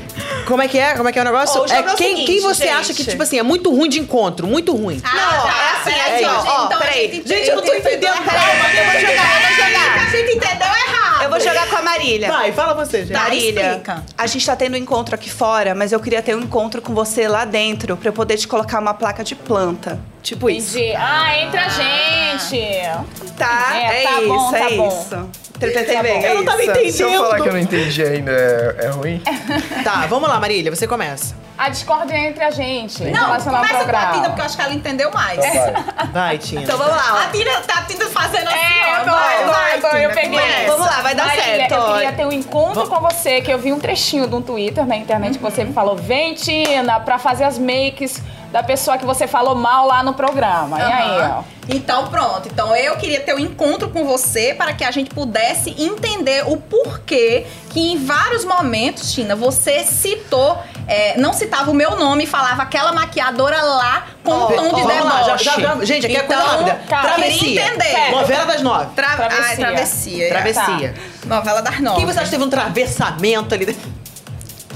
[0.46, 0.94] Como é que é?
[0.94, 1.60] Como é que é o negócio?
[1.60, 2.74] Ó, o é é o quem, seguinte, quem você gente.
[2.74, 5.00] acha que, tipo assim, é muito ruim de encontro, muito ruim.
[5.04, 5.54] Ah, Não, tá.
[5.58, 7.12] é assim, é assim, ó, ó, então peraí.
[7.12, 8.24] gente Gente, eu não tô entendendo.
[8.24, 9.98] Peraí, eu vou jogar, eu vou jogar.
[10.06, 11.22] A gente entendeu errado.
[11.22, 12.28] Eu vou jogar com a Marília.
[12.28, 13.12] Vai, fala você, gente.
[13.12, 13.20] Tá.
[13.24, 13.82] Marília,
[14.16, 16.94] a gente tá tendo um encontro aqui fora, mas eu queria ter um encontro com
[16.94, 20.00] você lá dentro pra eu poder te colocar uma placa de planta.
[20.22, 20.78] Tipo isso.
[20.78, 20.94] Entendi.
[20.96, 23.32] Ah, entre a gente.
[23.36, 23.70] Tá?
[23.76, 24.88] É, É, tá isso, bom, é tá bom.
[24.88, 25.47] isso.
[25.58, 26.26] Interpretei Tá bem, bom.
[26.26, 26.70] é Eu não tava isso.
[26.70, 26.92] entendendo.
[26.92, 29.22] Se eu falar que eu não entendi ainda, é, é ruim?
[29.84, 31.34] Tá, vamos lá, Marília, você começa.
[31.56, 33.02] A discórdia é entre a gente.
[33.04, 33.56] Não, começa com
[33.96, 34.06] a.
[34.12, 35.38] Tina, porque eu acho que ela entendeu mais.
[35.44, 36.06] Então vai.
[36.12, 36.62] Vai, Tina.
[36.62, 37.24] Então vamos lá.
[37.24, 39.04] A Tina tá Tina fazendo assim, É, ó.
[39.04, 40.30] Vai, tô, vai, eu peguei.
[40.38, 40.66] começa.
[40.70, 43.58] Vamos lá, vai dar Marília, certo, Eu queria ter um encontro com você, que eu
[43.58, 47.18] vi um trechinho de um Twitter na internet que você me falou, vem, Tina, pra
[47.18, 48.22] fazer as makes
[48.52, 50.78] da pessoa que você falou mal lá no programa.
[50.78, 51.42] E aí, ó?
[51.68, 52.48] Então pronto.
[52.48, 56.56] Então eu queria ter um encontro com você para que a gente pudesse entender o
[56.56, 62.26] porquê que em vários momentos, Tina, você citou, é, não citava o meu nome e
[62.26, 65.60] falava aquela maquiadora lá com um tom de Ó, vamos lá, já- deboche.
[65.60, 66.80] já- gente, aqui é coisa Então, rápida.
[66.88, 67.62] cara, Travessia.
[67.62, 68.10] entender.
[68.12, 68.86] Novela das nove.
[68.96, 69.44] Tra Travessia.
[69.46, 70.28] Ai, travessia.
[70.30, 70.94] Travessia.
[71.26, 71.96] Novela das nove.
[71.96, 73.76] Quem você acha que teve um travessamento ali?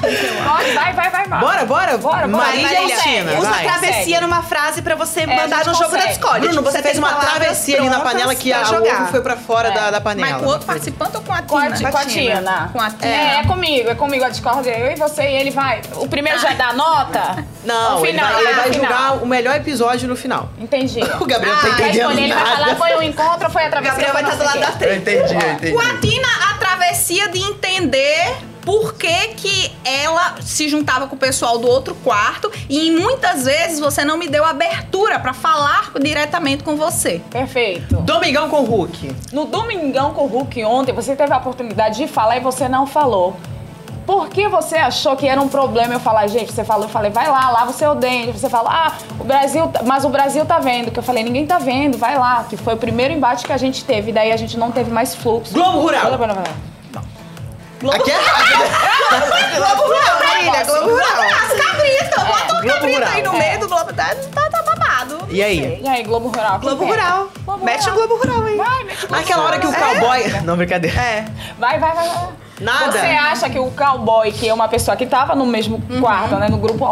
[0.02, 1.38] Pode, vai, vai, vai, vai.
[1.40, 1.98] Bora, bora?
[1.98, 2.28] Bora, bora.
[2.28, 3.38] Marília Tina?
[3.38, 3.64] Usa vai.
[3.64, 4.20] travessia Consegue.
[4.20, 6.06] numa frase pra você a mandar no jogo da.
[6.06, 6.40] Discord.
[6.40, 9.02] Bruno, Tipo, você fez tem uma travessia ali na panela que a jogar.
[9.02, 9.72] ovo foi pra fora É.
[9.72, 10.28] da, da panela.
[10.32, 11.90] Mas com o outro participante ou com a Com a, Tina?
[11.90, 12.70] com a Tina.
[12.72, 13.06] Com a Tina.
[13.06, 14.70] É, é comigo, é comigo a discórdia.
[14.76, 15.80] Eu e você e ele vai.
[15.96, 17.44] O primeiro já dá nota?
[17.64, 18.80] Não, No ele final, vai, ele vai final.
[18.88, 20.48] julgar o melhor episódio no final.
[20.58, 21.00] Entendi.
[21.22, 23.70] O Gabriel tá Vai entendendo escolher, ele vai falar foi um encontro ou foi a
[23.70, 23.98] travessia?
[24.06, 24.84] Gabriel vai estar do lado da o quê.
[24.84, 25.72] Eu entendi, eu entendi.
[25.72, 31.18] Com a Tina, a travessia de entender por que, que ela se juntava com o
[31.18, 36.62] pessoal do outro quarto e muitas vezes você não me deu abertura pra falar diretamente
[36.62, 37.20] com você.
[37.30, 37.96] Perfeito.
[38.02, 39.14] Domingão com o Hulk.
[39.32, 42.86] No Domingão com o Hulk ontem, você teve a oportunidade de falar e você não
[42.86, 43.36] falou.
[44.06, 47.10] Por que você achou que era um problema eu falar, gente, você falou, eu falei,
[47.12, 48.32] vai lá, lava o seu dente.
[48.36, 50.90] Você falou, ah, o Brasil, tá- mas o Brasil tá vendo.
[50.90, 52.44] Que eu falei, ninguém tá vendo, vai lá.
[52.50, 55.14] Que foi o primeiro embate que a gente teve, daí a gente não teve mais
[55.14, 55.54] fluxo.
[55.54, 56.18] Globo Rural.
[57.82, 57.96] Olha.
[57.96, 61.22] Aqui é Globo Rural, Marília, Globo Rural.
[61.22, 63.38] As cabritas, bota o Globo cabrito aí no É.
[63.38, 63.92] meio do Globo.
[63.92, 65.18] Tá, tá, tá babado.
[65.30, 65.80] E aí?
[65.82, 66.58] E aí, Globo Rural?
[66.60, 66.84] Globo?
[66.84, 67.28] Rural.
[67.44, 67.94] Globo Mete o.
[67.94, 68.56] Globo Rural aí.
[68.56, 69.90] Vai, mete o Globo Aquela hora que o Rural.
[69.94, 70.40] cowboy.
[70.44, 71.00] Não, brincadeira.
[71.00, 71.24] É.
[71.58, 72.28] Vai, vai, vai, vai.
[72.60, 72.92] Nada.
[72.92, 76.48] Você acha que o cowboy, que é uma pessoa que estava no mesmo quarto, né,
[76.48, 76.86] no grupo,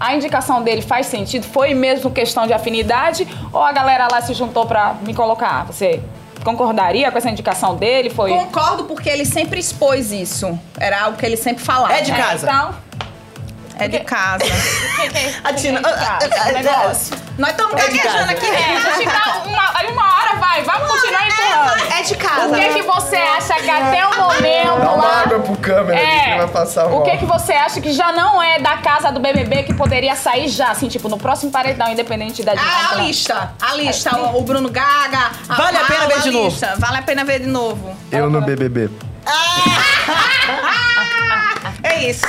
[0.00, 1.44] a indicação dele faz sentido?
[1.46, 5.66] Foi mesmo questão de afinidade ou a galera lá se juntou pra me colocar?
[5.66, 6.00] Você
[6.44, 8.10] concordaria com essa indicação dele?
[8.10, 8.30] Foi.
[8.30, 10.58] Concordo porque ele sempre expôs isso.
[10.78, 11.94] Era algo que ele sempre falava.
[11.94, 12.46] É de casa.
[12.46, 12.74] Então,
[13.78, 14.44] É de casa.
[14.44, 16.50] o que, que é A Tina- o é de casa?
[16.50, 17.16] O negócio.
[17.38, 18.32] Nós estamos É de gaguejando casa.
[18.32, 18.46] aqui.
[18.46, 21.92] É, a gente tá uma, aí uma hora vai, vamos continuar empurrando.
[21.92, 22.46] É de casa.
[22.48, 25.20] O que, que você acha que até o momento Dá uma lá.
[25.22, 27.00] água pro câmera aqui que vai passar mal.
[27.00, 30.14] o que, que você acha que já não é da casa do BBB que poderia
[30.14, 33.02] sair já, assim, tipo, no próximo paredão, independente da Ah, a dinâmica?
[33.02, 33.52] lista.
[33.60, 34.16] A lista.
[34.16, 35.30] O, o Bruno Gaga.
[35.48, 36.48] a Vale a pena Paula, ver de novo.
[36.48, 36.74] lista.
[36.78, 37.96] Vale a pena ver de novo.
[38.10, 38.90] Eu no BBB.
[41.84, 42.24] É isso.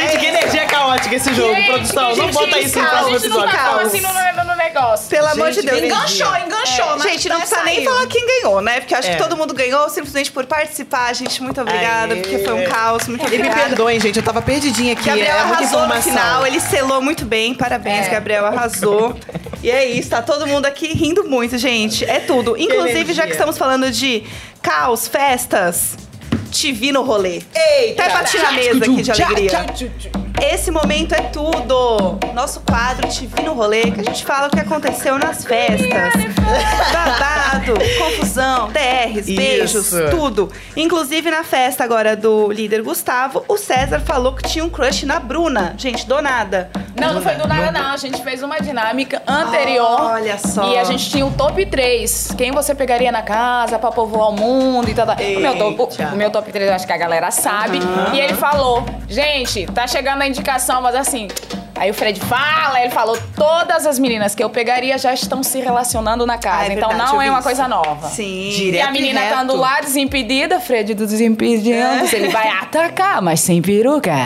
[0.00, 2.02] Gente, que energia caótica esse jogo, Gente, produção.
[2.08, 3.50] Não gente bota isso no próximo gente não episódio.
[3.50, 3.86] tá caos.
[3.86, 5.08] assim no, no, no negócio.
[5.08, 5.82] Pelo amor de Gente, Deus.
[5.82, 6.86] Enganchou, enganchou.
[6.98, 8.80] mas Gente, não né, precisa nem falar quem ganhou, né?
[8.80, 9.12] Porque eu acho É.
[9.12, 11.14] que todo mundo ganhou simplesmente por participar.
[11.14, 12.20] Gente, muito obrigada, Aê.
[12.22, 13.06] porque foi um caos.
[13.08, 13.60] Muito E me obrigada.
[13.68, 15.04] perdoem, gente, eu tava perdidinha aqui.
[15.04, 17.54] Gabriel é arrasou no final, ele selou muito bem.
[17.54, 18.10] Parabéns, É.
[18.10, 19.16] Gabriel arrasou.
[19.62, 22.04] e é isso, tá todo mundo aqui rindo muito, gente.
[22.04, 22.56] É tudo.
[22.56, 24.24] Inclusive, já que estamos falando de
[24.62, 25.96] caos, festas,
[26.50, 27.40] te vi no rolê.
[27.54, 28.04] Eita!
[28.04, 29.66] Até bati na mesa aqui de alegria.
[30.40, 32.18] Esse momento é tudo.
[32.34, 36.14] Nosso quadro Te Vi no Rolê, que a gente fala o que aconteceu nas festas.
[36.92, 40.10] Babado, confusão, DRs, beijos, Isso.
[40.10, 40.50] tudo.
[40.76, 45.20] Inclusive na festa agora do líder Gustavo, o César falou que tinha um crush na
[45.20, 45.74] Bruna.
[45.76, 46.70] Gente, do nada.
[46.98, 47.92] Não, não foi do nada, não.
[47.92, 50.00] A gente fez uma dinâmica anterior.
[50.00, 50.72] Olha só.
[50.72, 52.34] E a gente tinha o top 3.
[52.36, 55.06] Quem você pegaria na casa pra povoar o mundo e tal.
[55.06, 55.16] tal.
[55.16, 57.78] O meu, top, o meu top 3 eu acho que a galera sabe.
[58.12, 61.28] E ele falou: gente, tá chegando a indicação, mas assim.
[61.76, 65.60] Aí o Fred fala, ele falou: todas as meninas que eu pegaria já estão se
[65.60, 66.64] relacionando na casa.
[66.64, 68.08] Ah, é então verdade, não é uma coisa nova.
[68.08, 68.50] Sim.
[68.50, 69.34] E Direto a menina e reto.
[69.34, 74.12] estando lá desimpedida, Fred do Desimpedidos, ele vai atacar, mas sem peruca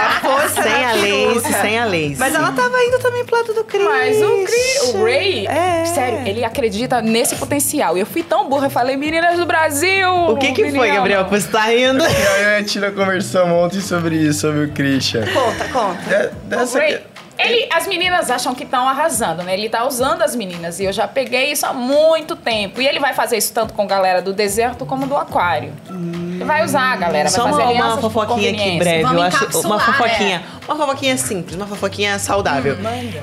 [0.00, 1.02] A força Sem a lace,
[1.40, 1.60] peruca.
[1.60, 2.16] sem a lace.
[2.18, 3.84] Mas ela tava indo também pro lado do Chris.
[3.84, 5.84] Mas o, Cri- o Ray, É.
[5.86, 7.96] sério, ele acredita nesse potencial.
[7.96, 10.08] E eu fui tão burra, eu falei, meninas do Brasil!
[10.30, 10.90] O que que foi.
[10.90, 12.02] Gabriel, você tá rindo?
[12.04, 15.24] Eu e a Tina conversamos ontem sobre isso, sobre o Christian.
[15.32, 16.00] Conta, conta.
[16.02, 19.54] De- O dessa Ray, que- Ele, as meninas acham que estão arrasando, né?
[19.54, 20.80] Ele tá usando as meninas.
[20.80, 22.80] E eu já peguei isso há muito tempo.
[22.80, 25.72] E ele vai fazer isso tanto com galera do deserto como do aquário.
[25.88, 29.02] Ele vai usar a galera, vai Só fazer uma, uma fofoquinha aqui breve.
[29.02, 30.42] Vamos eu acho uma fofoquinha.
[30.66, 32.76] Uma fofoquinha simples, uma fofoquinha saudável.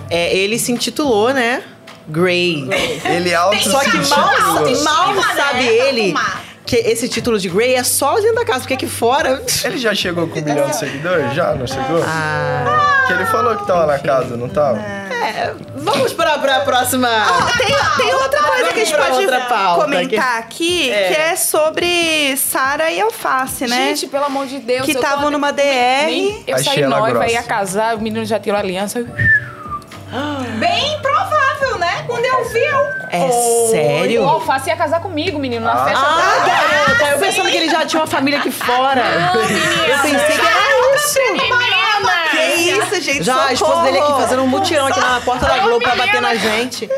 [0.09, 1.63] É, ele se intitulou, né?
[2.07, 2.67] Grey.
[3.03, 6.46] Ele auto Só que mal, mal né, sabe ele fumar.
[6.67, 9.41] Que esse título de Grey é só dentro da casa, porque aqui fora.
[9.63, 11.33] Ele já chegou com um milhão de seguidores?
[11.33, 12.03] Já, não chegou?
[12.05, 14.77] Ah, Que ele falou que tava na casa, não tava?
[14.79, 17.07] é, vamos pra, pra próxima.
[17.57, 17.67] Tem,
[18.05, 21.07] tem outra coisa que a gente Vamos pode pauta comentar aqui, É.
[21.07, 23.87] que é sobre Sara e Alface, né?
[23.95, 24.85] Gente, pelo amor de Deus.
[24.85, 26.05] Que eu tô- tavam numa DR.
[26.05, 29.05] Nem- eu Achei saí noiva, ia casar, o menino já tirou a aliança.
[30.59, 31.37] Bem provável,
[31.79, 32.03] né?
[32.07, 32.87] Quando eu vi, eu...
[33.09, 33.29] É
[33.71, 34.23] sério?
[34.23, 36.05] O Alface ia casar comigo, menino, na festa.
[36.05, 39.01] Ah, da- garota, eu pensando que ele já tinha uma família aqui fora.
[39.33, 41.19] eu pensei que era isso.
[41.31, 42.27] Menina!
[42.31, 43.23] Que isso, gente?
[43.23, 44.21] Já a esposa dele aqui socorro.
[44.23, 46.89] fazendo um mutirão aqui na porta da Globo pra bater na gente.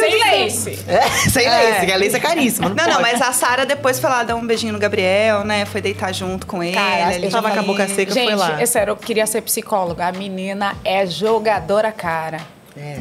[0.00, 0.84] Sem lace.
[0.86, 1.00] É,
[1.30, 1.50] sem É.
[1.50, 2.68] lace, que a lace é caríssima.
[2.68, 5.64] Não, Não, não, mas a Sara depois foi lá dar um beijinho no Gabriel, né?
[5.66, 6.74] Foi deitar junto com ele.
[6.76, 8.60] Cara, ali eu tava com a boca seca, Gente, foi lá.
[8.60, 10.06] é sério, eu queria ser psicóloga.
[10.06, 12.40] A menina é jogadora, cara.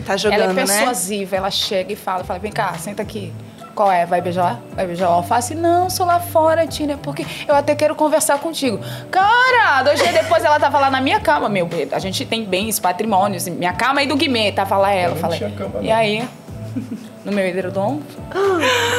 [0.06, 0.66] Tá jogando, ela é né?
[0.66, 3.34] persuasiva, ela chega e fala, fala, vem cá, senta aqui.
[3.74, 4.06] Qual é?
[4.06, 4.62] Vai beijar?
[4.74, 5.54] Vai beijar o alface?
[5.54, 8.80] Não, sou lá fora, Tina, porque eu até quero conversar contigo.
[9.12, 11.68] Cara, dois dias depois ela tava lá na minha cama, meu.
[11.92, 13.46] A gente tem bens, patrimônios.
[13.50, 15.16] Minha cama e do Guimê, tava lá ela.
[15.16, 15.94] não Falei, tinha cama, e não.
[15.96, 16.30] aí?
[17.26, 18.00] No meu edredom?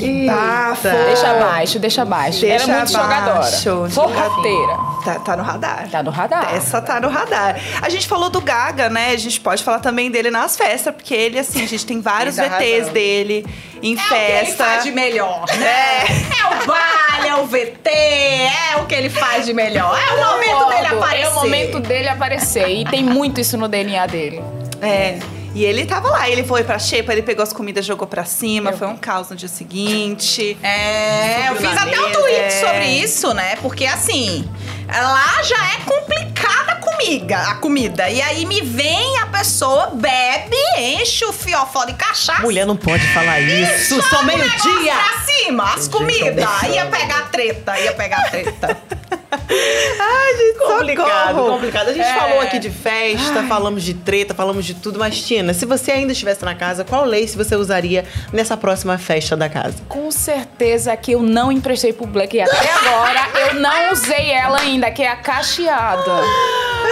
[0.00, 0.88] Que bafo.
[0.88, 2.40] Deixa abaixo, deixa abaixo.
[2.40, 3.90] Deixa Ela é muito abaixo, jogadora.
[3.90, 4.78] Forrateira.
[5.04, 5.88] Tá, tá no radar.
[5.90, 6.54] Tá no radar.
[6.54, 7.56] Essa tá no radar.
[7.80, 9.10] A gente falou do Gaga, né?
[9.12, 12.36] A gente pode falar também dele nas festas, porque ele, assim, a gente tem vários
[12.36, 12.92] VTs arrasando.
[12.92, 13.46] dele
[13.82, 14.64] em É o que ele festa.
[14.64, 16.04] faz de melhor, né?
[16.04, 16.62] É.
[16.62, 19.98] o baile, é o VT, é o que ele faz de melhor.
[19.98, 21.24] É o momento dele aparecer.
[21.24, 22.68] É o momento dele aparecer.
[22.68, 24.42] E tem muito isso no DNA dele.
[24.82, 25.18] É.
[25.54, 28.70] E ele tava lá, ele foi pra Xepa, ele pegou as comidas, jogou pra cima,
[28.70, 30.56] Eu foi um caos no dia seguinte.
[30.62, 32.50] É, eu fiz até um tweet é.
[32.50, 33.56] sobre isso, né?
[33.56, 34.48] Porque assim,
[34.88, 38.08] lá já é complicada a comida, a comida.
[38.08, 42.42] E aí me vem a pessoa, bebe, enche o fiofó de cachaça.
[42.42, 44.00] Mulher não pode falar isso.
[44.02, 44.94] Só meio-dia.
[44.94, 46.44] Pra cima, as comidas.
[46.72, 48.76] Ia pegar treta, ia pegar treta.
[49.32, 51.52] Ai, gente, Complicado, socorro.
[51.54, 51.88] complicado.
[51.88, 52.14] A gente É.
[52.14, 54.98] falou aqui de festa, falamos de treta, falamos de tudo.
[54.98, 59.36] Mas, Tina, se você ainda estivesse na casa, qual lace você usaria nessa próxima festa
[59.36, 59.76] da casa?
[59.88, 64.58] Com certeza que eu não emprestei pro Black e até agora eu não usei ela
[64.60, 66.02] ainda, que é a cacheada.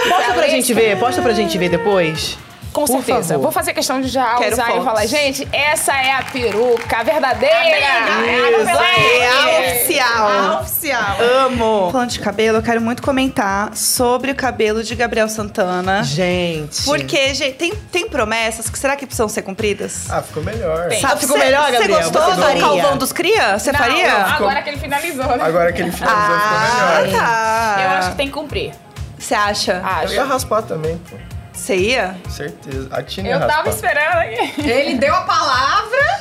[0.09, 2.37] Posta pra gente ver, posta pra gente ver depois.
[2.71, 3.29] Com Por certeza.
[3.33, 3.41] favor.
[3.43, 4.81] Vou fazer questão de já Quero usar fotos.
[4.81, 7.55] e falar, gente, essa é a peruca verdadeira.
[7.57, 9.01] Isso, Black.
[9.01, 10.61] É a Ah, oficial.
[10.61, 11.17] oficial.
[11.45, 11.89] Amo.
[11.91, 16.03] Falando de cabelo, eu quero muito comentar sobre o cabelo de Gabriel Santana.
[16.03, 16.83] Gente.
[16.85, 20.05] Porque, gente, tem, tem promessas que será que precisam ser cumpridas?
[20.09, 20.89] Ah, ficou melhor.
[20.89, 21.03] Tem.
[21.03, 21.99] Ah, ficou Cê- melhor, Você Gabriel?
[22.01, 22.61] gostou Você do faria?
[22.61, 23.57] calvão dos cria?
[23.57, 24.09] Você faria?
[24.19, 25.37] não, agora que ele finalizou, né?
[25.43, 27.19] Agora que ele finalizou, Ah, ficou melhor.
[27.19, 27.77] tá.
[27.83, 28.71] Eu acho que tem que cumprir.
[29.17, 29.81] Você acha?
[29.83, 30.13] Acho.
[30.13, 31.17] Eu ia raspar também, pô.
[31.59, 32.15] Você ia?
[32.29, 32.87] Certeza.
[32.91, 33.69] A Tina ia Eu tava raspar.
[33.71, 34.61] esperando aqui.
[34.67, 36.19] Ele deu a palavra.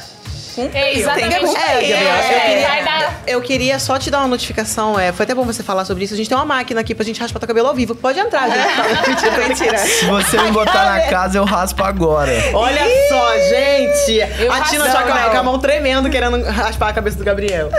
[0.75, 1.31] É exatamente.
[1.31, 1.63] Tem que cumprir.
[1.65, 4.99] É, Gabriel, eu, É, queria, vai dar- eu queria só te dar uma notificação.
[4.99, 6.15] É, foi até bom você falar sobre isso.
[6.15, 7.95] A gente tem uma máquina aqui pra gente raspar teu cabelo ao vivo.
[7.95, 8.59] Pode entrar, gente.
[9.09, 9.79] mentira, mentira.
[9.79, 12.31] Se você me botar na casa, eu raspo agora.
[12.55, 14.43] Olha só, gente.
[14.43, 15.31] Eu a Tina já com a- não.
[15.31, 17.71] com a mão tremendo querendo raspar a cabeça do Gabriel.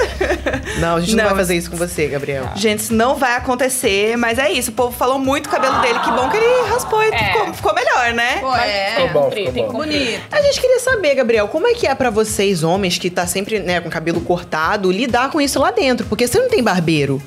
[0.80, 1.30] Não, a gente não, Não.
[1.32, 2.46] vai fazer isso com você, Gabriel.
[2.56, 4.72] Gente, isso não vai acontecer, mas é isso.
[4.72, 6.00] O povo falou muito do cabelo dele.
[6.00, 7.18] Que bom que ele raspou e É.
[7.18, 8.38] ficou, ficou melhor, né?
[8.40, 8.96] Pô, é.
[8.96, 9.80] que bom, ficou bom.
[9.80, 10.22] Bonito.
[10.32, 12.69] A gente queria saber, Gabriel, como é que é pra vocês, homens,
[13.00, 16.06] que tá sempre né, com cabelo cortado, lidar com isso lá dentro?
[16.08, 17.22] Porque você não tem barbeiro.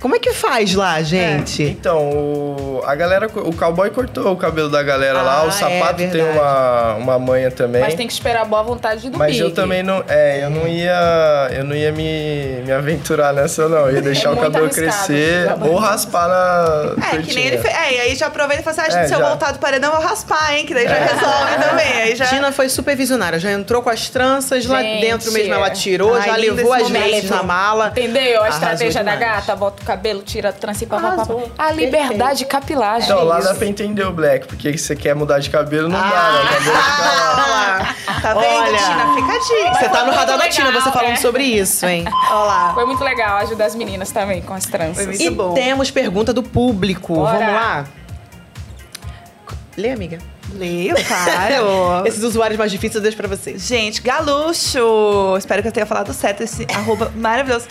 [0.00, 1.62] Como é que faz lá, gente?
[1.62, 5.50] Então, o, a galera, o cowboy cortou o cabelo da galera lá, Ah, o é
[5.52, 6.38] sapato tem verdade.
[6.38, 7.80] uma, uma manha também.
[7.80, 9.40] Mas tem que esperar a boa vontade do Mas Big.
[9.40, 10.04] eu também não.
[10.06, 11.48] É, eu não ia.
[11.52, 13.88] Eu não ia me, me aventurar nessa, não.
[13.88, 16.94] Eu ia deixar o muito cabelo crescer ou raspar na.
[17.14, 17.74] É, que nem ele fez.
[17.74, 19.92] É, e aí já aproveita e fala assim: ah, É, se eu voltar do paredão,
[19.92, 20.66] eu vou raspar, hein?
[20.66, 21.92] Que daí já resolve também.
[22.02, 22.26] Aí já.
[22.26, 25.00] Tina foi super visionária, já entrou com as tranças, lá Gente.
[25.00, 27.88] dentro mesmo ela tirou, Ai, já levou as laces na mala.
[27.88, 28.42] Entendeu?
[28.42, 31.26] A estratégia da gata, bota o cabelo, tira a trança e pá, pá.
[31.56, 33.10] A liberdade capilar, gente.
[33.12, 36.06] Então, lá dá pra entender o Black, porque você quer mudar de cabelo, não dá,
[36.06, 36.32] Ah.
[36.32, 36.40] né?
[36.40, 37.32] O cabelo fica lá.
[37.34, 37.94] Olha lá.
[38.20, 38.78] Tá vendo, Olha.
[38.78, 39.14] Tina?
[39.14, 39.74] Fica a dica.
[39.78, 41.16] Você tá no radar da Tina, você falando é.
[41.16, 42.04] sobre isso, hein?
[42.30, 42.74] Olha lá.
[42.74, 44.96] Foi muito legal ajudar as meninas também com as tranças.
[44.96, 45.54] Foi muito E bom.
[45.54, 47.14] temos pergunta do público.
[47.14, 47.38] Bora.
[47.38, 47.84] Vamos lá?
[49.76, 50.18] Lê, amiga.
[50.54, 52.06] Leio, claro.
[52.08, 53.66] Esses usuários mais difíceis eu deixo pra vocês.
[53.66, 55.36] Gente, Galuxo!
[55.36, 57.66] Espero que eu tenha falado certo esse arroba maravilhoso.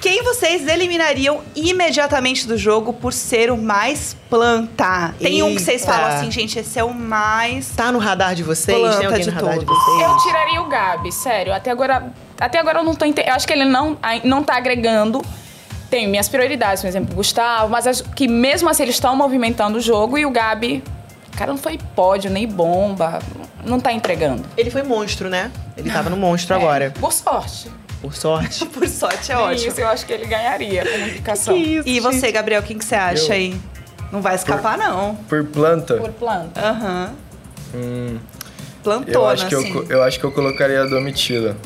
[0.00, 5.14] Quem vocês eliminariam imediatamente do jogo por ser o mais planta?
[5.18, 5.92] Tem um que vocês Eita.
[5.92, 7.70] falam assim, gente, esse é o mais.
[7.70, 8.78] Tá no radar de vocês?
[8.78, 9.84] Planta Tem alguém de no radar de todos.
[9.84, 10.02] vocês?
[10.02, 11.52] Eu tiraria o Gabi, sério.
[11.52, 13.30] Até agora, até agora eu não tô entendendo.
[13.30, 15.24] Eu acho que ele não, não tá agregando.
[15.90, 19.78] Tem minhas prioridades, por exemplo, o Gustavo, mas acho que mesmo assim eles estão movimentando
[19.78, 20.82] o jogo e o Gabi,
[21.36, 23.20] cara, não foi pódio, nem bomba,
[23.64, 24.44] não tá entregando.
[24.56, 25.50] Ele foi monstro, né?
[25.76, 26.92] Ele tava no monstro agora.
[26.98, 27.70] Por sorte.
[28.00, 28.64] Por sorte.
[28.72, 29.68] Por sorte, é ótimo.
[29.70, 31.56] Isso, eu acho que ele ganharia como indicação.
[31.56, 33.32] E você, Gabriel, quem que você acha Eu.
[33.32, 33.60] aí?
[34.12, 35.14] Não vai escapar, não.
[35.28, 36.60] Por planta, Por planta.
[36.60, 37.10] Aham.
[37.74, 38.18] hum,
[38.84, 39.72] Plantona, eu, acho que eu, assim.
[39.72, 41.56] co- eu acho que eu colocaria a Domitila.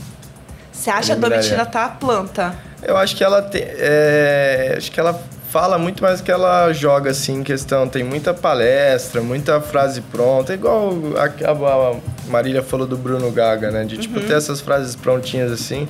[0.72, 1.16] Você acha a.
[1.16, 2.54] Domitila tá planta?
[2.82, 3.62] Eu acho que ela tem.
[3.66, 5.20] é, acho que ela
[5.50, 7.86] fala muito mais do que ela joga, assim, em questão.
[7.86, 10.54] Tem muita palestra, muita frase pronta.
[10.54, 11.96] Igual a, a- a
[12.30, 13.84] Marília falou do Bruno Gaga, né?
[13.84, 14.26] De tipo Uhum.
[14.26, 15.86] ter essas frases prontinhas assim.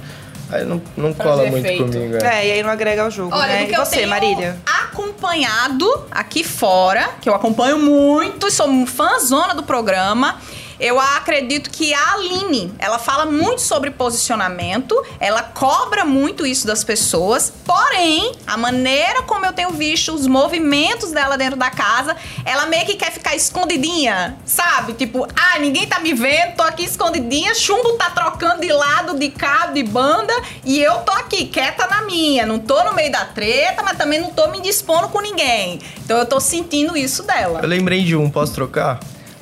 [0.53, 1.84] Aí não, não cola muito efeito.
[1.84, 2.16] comigo.
[2.16, 3.64] É, e aí não agrega ao jogo, Olha, né?
[3.64, 4.57] E que eu você, tenho Marília?
[4.66, 10.36] acompanhado aqui fora, que eu acompanho muito e sou um fãzona do programa.
[10.81, 16.83] Eu acredito que a Aline, ela fala muito sobre posicionamento, ela cobra muito isso das
[16.83, 22.16] pessoas, porém, a maneira como eu tenho visto os movimentos dela dentro da casa,
[22.47, 24.95] ela meio que quer ficar escondidinha, sabe?
[24.95, 29.28] Tipo, ah, ninguém tá me vendo, tô aqui escondidinha, chumbo tá trocando de lado, de
[29.28, 30.33] cabo, de banda,
[30.64, 34.18] e eu tô aqui, quieta na minha, não tô no meio da treta, mas também
[34.18, 35.78] não tô me dispondo com ninguém.
[36.03, 37.61] Então eu tô sentindo isso dela.
[37.62, 38.99] Eu lembrei de um, posso trocar?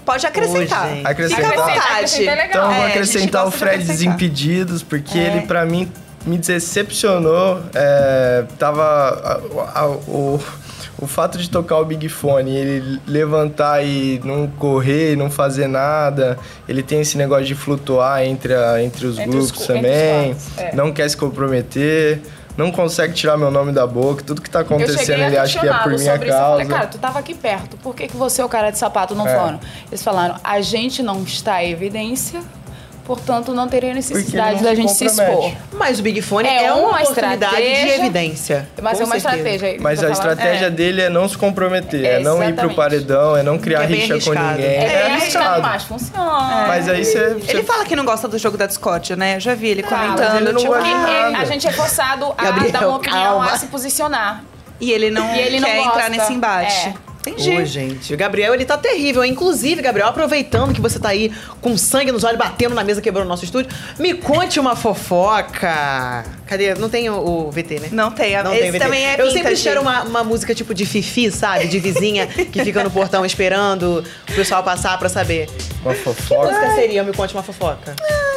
[0.09, 0.89] Pode acrescentar.
[1.05, 1.51] Acrescentar?
[1.51, 1.79] Fica à vontade.
[1.93, 2.49] Acrescentar é legal.
[2.49, 3.97] Então vou É, acrescentar o de Fred acrescentar.
[3.97, 5.23] Desimpedidos, porque É.
[5.37, 5.91] ele pra mim
[6.25, 7.61] me decepcionou.
[7.75, 8.83] É, tava.
[8.83, 10.41] a- a- o,
[11.01, 16.39] o fato de tocar o Big Fone, ele levantar e não correr, não fazer nada,
[16.69, 19.67] ele tem esse negócio de flutuar entre, a- entre os Entre os grupos entre os
[19.83, 20.75] também, quadros, é.
[20.75, 22.21] não quer se comprometer,
[22.59, 25.73] não consegue tirar meu nome da boca, tudo que tá acontecendo ele acha que é
[25.73, 26.37] por minha sobre isso.
[26.37, 26.51] Eu causa.
[26.51, 29.15] falei, cara, tu tava aqui perto, por que, que você e o cara de sapato
[29.15, 29.39] não É.
[29.39, 29.61] foram?
[29.89, 32.43] Eles falaram, a gente não está em evidência,
[33.09, 35.49] portanto não teria necessidade não da se gente se compromete.
[35.49, 35.79] expor.
[35.79, 38.69] Mas o Big Fone É é, uma, uma oportunidade de evidência.
[38.81, 39.39] Mas é uma certeza.
[39.49, 39.77] estratégia.
[39.81, 40.71] Mas a estratégia é.
[40.71, 43.87] dele é não se comprometer, é, É, não ir pro paredão, é não criar É
[43.87, 44.65] rixa com ninguém.
[44.67, 45.63] É, É, arriscado, arriscado.
[45.63, 46.65] mas funciona.
[46.69, 47.37] Mas aí você.
[47.49, 49.37] Ele fala que não gosta do jogo da Discord, né?
[49.37, 50.37] Eu já vi ele Ah, comentando.
[50.37, 53.53] ele não tipo, é- a gente é forçado a Gabriel, dar uma opinião, calma.
[53.53, 54.45] a se posicionar.
[54.81, 55.91] E ele não E ele não quer gosta.
[55.91, 56.89] entrar nesse embate.
[56.89, 56.95] É.
[57.31, 57.57] Entendi.
[57.61, 59.25] Ô, gente, o Gabriel, ele tá terrível.
[59.25, 63.27] Inclusive, Gabriel, aproveitando que você tá aí com sangue nos olhos, batendo na mesa, quebrando
[63.27, 66.25] o nosso estúdio, me conte uma fofoca.
[66.47, 66.75] Cadê?
[66.75, 67.15] Não tem o,
[67.47, 67.89] o VT, né?
[67.93, 68.41] Não tem.
[68.43, 68.79] Não Esse tem VT.
[68.79, 71.67] também é Eu sempre espero uma, uma música tipo de Fifi, sabe?
[71.67, 75.49] De vizinha que fica no portão esperando o pessoal passar pra saber.
[75.85, 76.47] Uma Que fofoca.
[76.51, 77.95] música seria Me Conte uma Fofoca?
[78.01, 78.28] Ai,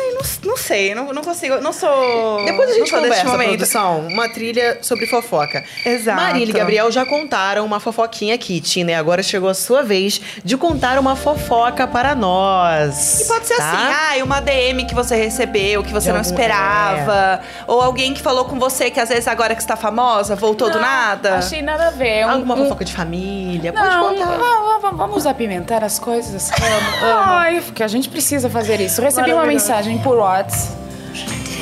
[0.44, 1.60] não, não sei, não, não consigo.
[1.62, 2.44] Não sou.
[2.46, 3.50] Depois a gente conversa, momento.
[3.50, 4.08] produção.
[4.08, 5.64] Uma trilha sobre fofoca.
[5.86, 6.22] Exato.
[6.22, 8.92] Marília e Gabriel já contaram uma fofoquinha aqui, Tina.
[8.92, 13.22] E agora chegou a sua vez de contar uma fofoca para nós.
[13.22, 13.72] E pode ser tá?
[13.72, 17.42] assim, ah, uma DM que você recebeu, que você De não algum- esperava.
[17.68, 20.76] Ou alguém que falou com você que às vezes agora que está famosa, voltou do
[20.76, 21.36] Não, nada.
[21.36, 22.26] Achei nada a ver.
[22.26, 23.72] Um- Alguma um- fofoca de família?
[23.72, 24.38] Não, pode contar.
[24.38, 26.52] va- va- vamos apimentar as coisas.
[27.02, 29.02] Ai, porque a gente precisa fazer isso.
[29.02, 30.76] Eu recebi uma mensagem por WhatsApp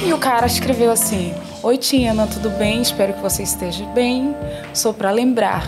[0.04, 2.82] e o cara escreveu assim: Oi, Tiana, tudo bem?
[2.82, 4.36] Espero que você esteja bem.
[4.74, 5.68] Sou pra lembrar.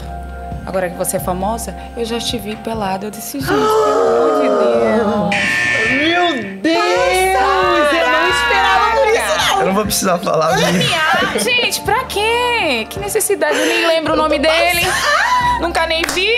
[0.66, 3.06] Agora que você é famosa, eu já te vi pelada.
[3.06, 5.30] Eu disse, gente, pelo amor de Deus.
[5.92, 6.84] Meu Deus!
[7.94, 10.82] Eu não esperava por isso, Eu não vou precisar falar mesmo.
[10.96, 12.88] Ah, gente, pra quê?
[12.90, 13.60] Que necessidade?
[13.60, 14.82] Eu nem lembro o nome dele.
[15.60, 16.32] Nunca nem vi.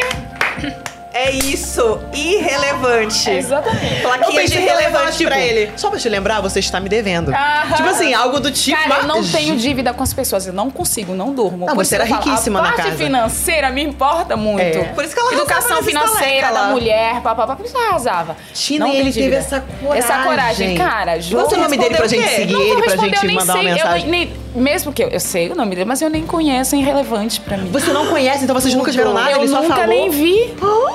[1.14, 3.30] É isso, irrelevante.
[3.30, 4.02] Exatamente.
[4.02, 5.72] Eu Plaquinha de relevante tipo, pra ele.
[5.78, 7.30] Só pra te lembrar, você está me devendo.
[7.32, 7.76] Aham.
[7.76, 8.76] Tipo assim, algo do tipo...
[8.78, 11.66] Cara, eu não mas- tenho dívida com as pessoas, eu não consigo, não durmo.
[11.68, 12.98] Não, Por você era eu falo, riquíssima na A parte casa.
[13.04, 14.62] financeira me importa muito.
[14.62, 14.84] É.
[14.96, 18.36] Por isso que ela arrasava Educação financeira da mulher, papapá, por isso ela arrasava.
[18.54, 20.00] Tina, não ele teve essa coragem.
[20.04, 21.44] Essa coragem, cara, juro.
[21.44, 23.62] Qual é o nome dele pra gente seguir ele, pra eu gente nem mandar uma
[23.62, 24.10] sei, eu mensagem?
[24.10, 27.40] nem- mesmo que eu, eu sei o nome dele, mas eu nem conheço, é irrelevante
[27.42, 27.72] pra mim.
[27.72, 29.32] Você não conhece, então vocês nunca tiveram nada?
[29.32, 29.88] Eu ele só nunca falou.
[29.90, 30.54] nem vi,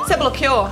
[0.09, 0.71] Você bloqueou?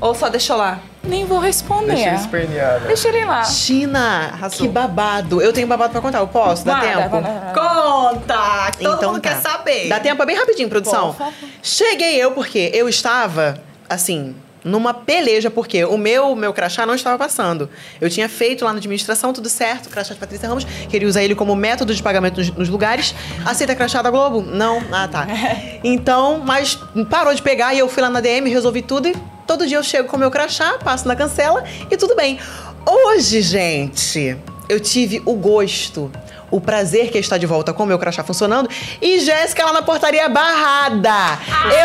[0.00, 0.80] Ou só deixou lá?
[1.04, 1.94] nem vou responder.
[1.94, 2.86] Deixa ele espernear, né?
[2.88, 3.42] Deixa ele lá.
[3.42, 4.58] Tina, Arrasou.
[4.58, 5.40] que babado.
[5.40, 6.64] Eu tenho babado pra contar, eu posso?
[6.64, 7.08] Dá tempo?
[7.10, 7.52] vai lá.
[7.54, 8.70] Conta!
[8.72, 9.28] Que todo Então mundo tá.
[9.30, 9.88] quer saber.
[9.88, 11.08] Dá tempo é bem rapidinho, produção.
[11.12, 11.32] Por favor.
[11.62, 13.56] Cheguei eu porque eu estava,
[13.88, 14.34] assim,
[14.64, 17.68] numa peleja, porque o meu, meu crachá não estava passando.
[18.00, 21.34] Eu tinha feito lá na administração, tudo certo, crachá de Patrícia Ramos, queria usar ele
[21.34, 23.14] como método de pagamento nos, nos lugares.
[23.44, 24.42] Aceita crachá da Globo?
[24.42, 24.82] Não?
[24.92, 25.26] Ah, tá.
[25.84, 26.78] Então, mas
[27.10, 29.82] parou de pegar e eu fui lá na DM, resolvi tudo e todo dia eu
[29.82, 32.38] chego com o meu crachá, passo na cancela e tudo bem.
[32.86, 34.36] Hoje, gente,
[34.68, 36.10] eu tive o gosto,
[36.52, 38.68] o prazer que é estar de volta com o meu crachá funcionando.
[39.00, 41.38] E Jéssica lá na portaria barrada.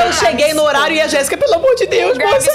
[0.05, 2.51] eu cheguei no horário e a Jéssica, pelo amor de Deus, moça,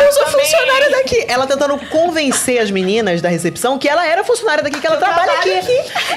[0.00, 0.40] eu sou também.
[0.46, 1.24] funcionária daqui.
[1.28, 5.32] Ela tentando convencer as meninas da recepção que ela era funcionária daqui, que ela trabalha
[5.32, 5.60] aqui.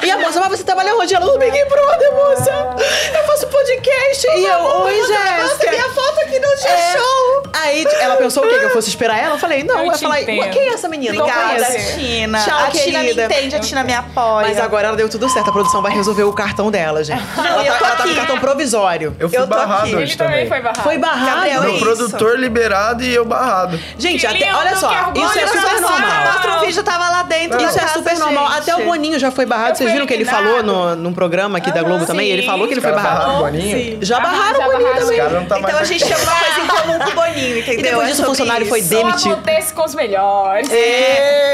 [0.03, 1.13] E a moça, mas você trabalha onde?
[1.13, 2.75] Ela no Big Brother, moça.
[3.17, 4.27] Eu faço podcast.
[4.37, 5.71] E eu, oi, Jéssica.
[5.71, 6.57] minha foto aqui no É.
[6.57, 7.43] G-Show.
[7.53, 8.59] Aí ela pensou o quê?
[8.59, 9.35] Que eu fosse esperar ela?
[9.35, 11.13] Eu falei, não, Eu eu, falei, quem é essa menina?
[11.21, 11.65] Obrigada.
[11.95, 12.43] Tina.
[12.43, 13.25] Tchau, a Tina me querida.
[13.25, 14.47] entende, a Tina me apoia.
[14.47, 15.38] Mas agora ela deu tudo certo.
[15.47, 17.21] A produção vai resolver o cartão dela, gente.
[17.37, 18.09] ela, eu tá, ela tá aqui.
[18.09, 19.15] com cartão provisório.
[19.19, 19.95] Eu fui Eu tô barrado aqui.
[19.95, 20.81] hoje Ele também foi barrado.
[20.83, 21.25] Foi barrado.
[21.35, 21.85] Gabriel, Meu é isso.
[21.85, 23.79] produtor liberado e eu barrado.
[23.97, 26.23] Gente, até, olha só, orgulho, isso é super normal.
[26.33, 28.47] Mostra um vídeo, tava lá dentro Isso é super normal.
[28.53, 28.59] gente.
[28.69, 29.69] Até o Boninho já foi barrado.
[29.71, 32.29] Eu Vocês viram que ele falou no, num programa aqui da Globo também?
[32.29, 33.33] Ele falou que ele foi barrado.
[33.35, 33.97] o Boninho?
[34.01, 35.19] Já Ah, barraram o Boninho também.
[35.31, 37.79] não tá Então a gente tem alguma coisa em comum com o Boninho, entendeu?
[37.79, 38.89] E depois É disso o sobre funcionário foi isso.
[38.89, 39.33] demitido.
[39.33, 40.69] Acontece com os melhores.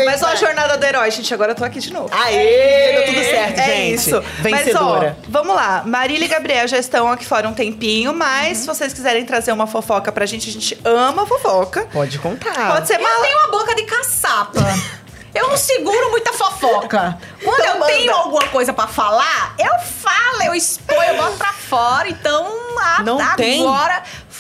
[0.06, 1.34] Mas ó, a jornada do herói, gente.
[1.34, 2.10] Agora eu tô aqui de novo.
[2.12, 3.96] Aê, deu tudo certo, É gente.
[3.96, 4.22] isso.
[4.42, 5.18] Vencedora.
[5.20, 5.84] Mas, ó, vamos lá.
[5.86, 9.68] Marília e Gabriel já estão aqui fora um tempinho, mas se vocês quiserem trazer uma
[9.68, 11.88] fofoca pra gente, a gente ama fofoca.
[11.92, 12.74] Pode contar.
[12.74, 13.22] Pode ser Eu mala.
[13.24, 14.60] tenho uma boca de caçapa.
[15.34, 17.18] Eu não seguro muita fofoca.
[17.44, 17.92] Quando Então eu manda.
[17.92, 22.08] tenho alguma coisa pra falar, eu falo, eu exponho, eu boto pra fora.
[22.08, 22.48] Então,
[22.80, 23.62] a, Não tem?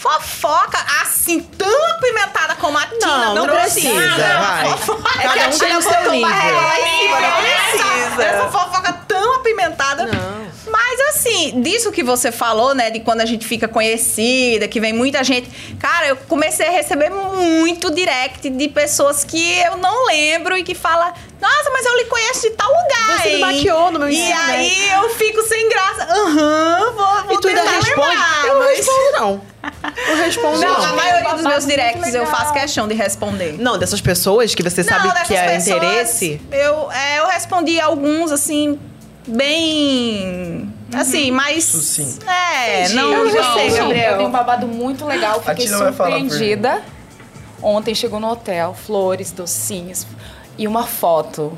[0.06, 4.78] Fofoca assim, tão apimentada como a Tina, Não, não precisa, vai.
[4.78, 5.20] Fofoca.
[5.20, 8.24] É que a Tina tem o seu botou uma lá em cima, não precisa.
[8.24, 10.06] Essa, essa fofoca tão apimentada.
[10.06, 10.46] Não.
[10.68, 12.90] Mas assim, disso que você falou, né?
[12.90, 15.50] De quando a gente fica conhecida, que vem muita gente.
[15.80, 20.76] Cara, eu comecei a receber muito direct de pessoas que eu não lembro e que
[20.76, 21.14] fala.
[21.48, 23.18] Nossa, mas eu lhe conheço de tal lugar.
[23.22, 26.04] Você me hein?" maquiou no meu E ensino aí eu fico sem graça.
[26.10, 27.90] Aham, vou, vou E tu ainda responde?
[28.10, 29.42] lembrar, Eu não mas- respondo, não.
[30.08, 30.86] Eu respondo, Não, não.
[30.86, 33.56] a maioria dos meus directs eu faço questão de responder.
[33.60, 36.42] Não, dessas pessoas que você sabe Não, dessas que é pessoas, interesse.
[36.52, 38.80] Eu, é, eu respondi alguns, assim,
[39.28, 40.72] bem.
[40.94, 41.64] Assim, mas.
[41.66, 42.26] Sucinto.
[42.30, 43.12] É, não.
[43.12, 44.12] Eu já não- sei, Gabriel.
[44.12, 45.42] Eu tenho um babado muito legal.
[45.42, 46.82] Fiquei surpreendida.
[47.62, 50.06] Ontem chegou no hotel, flores, docinhos
[50.58, 51.58] e uma foto.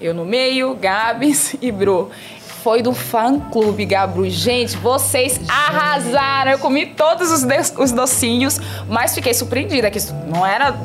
[0.00, 2.10] Eu no meio, Gabs e Bru.
[2.62, 4.28] Foi do fã-clube, Gabru.
[4.28, 6.52] Gente, vocês arrasaram.
[6.52, 7.42] Eu comi todos os,
[7.78, 10.78] os docinhos, mas fiquei surpreendida que isso não era...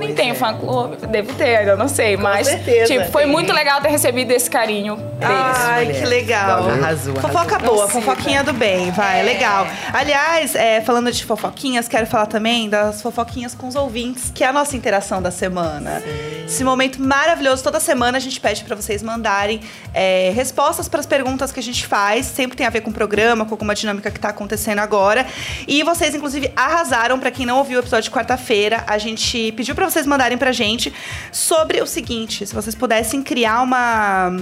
[0.00, 2.16] Nem tem fã-clube, deve ter, ainda não sei.
[2.16, 3.30] mas, certeza tipo, foi tem.
[3.30, 5.58] muito legal ter recebido esse carinho deles.
[5.58, 6.62] Ai, que legal.
[6.64, 6.82] Valeu.
[6.82, 7.74] Arrasou, Fofoca arrasou.
[7.74, 9.66] boa, fofoquinha do bem, vai, legal.
[9.92, 14.46] Aliás, é, falando de fofoquinhas, quero falar também das fofoquinhas com os ouvintes, que é
[14.48, 16.02] a nossa interação da semana.
[16.46, 19.60] Esse momento maravilhoso, toda semana a gente pede pra vocês mandarem
[19.94, 22.92] é, respostas para as perguntas que a gente faz, sempre tem a ver com o
[22.92, 25.26] programa, com alguma dinâmica que tá acontecendo agora.
[25.68, 29.74] E vocês, inclusive, arrasaram, pra quem não ouviu o episódio de quarta-feira, a gente pediu
[29.74, 30.92] pra vocês mandarem pra gente
[31.32, 34.32] sobre o seguinte, se vocês pudessem criar uma...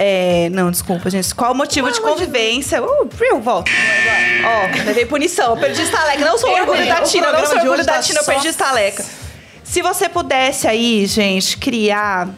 [0.00, 1.34] É, não, desculpa, gente.
[1.34, 2.80] Qual o motivo de convivência?
[2.80, 3.68] Uh, Priu, volta.
[4.44, 5.56] Ó, levei punição.
[5.56, 6.24] Eu perdi estaleca.
[6.24, 9.04] Não sou orgulho da Tina, não sou orgulho da tá Tina, eu perdi estaleca.
[9.64, 12.28] Se você pudesse aí, gente, criar.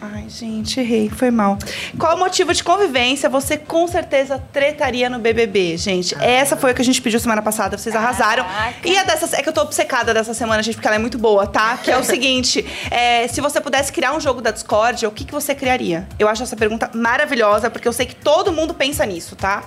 [0.00, 1.58] Ai, gente, errei, foi mal.
[1.98, 6.14] Qual o motivo de convivência você com certeza tretaria no BBB, gente?
[6.20, 8.44] Essa foi a que a gente pediu semana passada, vocês arrasaram.
[8.44, 8.88] Caraca.
[8.88, 11.18] E a dessas, é que eu tô obcecada dessa semana, gente, porque ela é muito
[11.18, 11.78] boa, tá?
[11.78, 15.24] Que é o seguinte: é, se você pudesse criar um jogo da Discord, o que,
[15.24, 16.06] que você criaria?
[16.18, 19.64] Eu acho essa pergunta maravilhosa, porque eu sei que todo mundo pensa nisso, tá?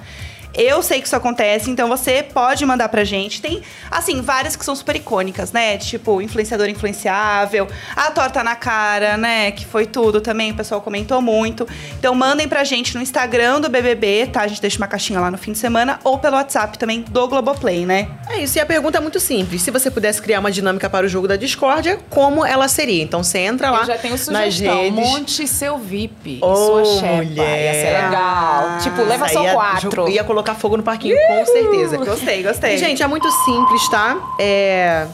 [0.53, 3.41] Eu sei que isso acontece, então você pode mandar pra gente.
[3.41, 5.77] Tem, assim, várias que são super icônicas, né?
[5.77, 9.51] Tipo, influenciador influenciável, a torta na cara, né?
[9.51, 11.67] Que foi tudo também, o pessoal comentou muito.
[11.97, 14.41] Então mandem pra gente no Instagram do BBB, tá?
[14.41, 17.27] A gente deixa uma caixinha lá no fim de semana, ou pelo WhatsApp também do
[17.27, 18.07] Globoplay, né?
[18.27, 19.61] É isso, e a pergunta é muito simples.
[19.61, 23.03] Se você pudesse criar uma dinâmica para o jogo da discórdia, como ela seria?
[23.03, 24.75] Então você entra lá Eu já tenho nas sugestão.
[24.81, 24.93] redes.
[24.99, 26.39] Monte seu VIP.
[26.41, 27.23] Ô, sua chefa.
[27.23, 27.65] mulher.
[27.65, 28.77] Ia ser legal.
[28.81, 30.09] tipo, leva só ia quatro.
[30.09, 31.97] Ia colocar fogo no parquinho, com certeza.
[31.97, 32.75] Gostei, gostei.
[32.75, 34.17] E, gente, é muito simples, tá?
[34.39, 35.07] É.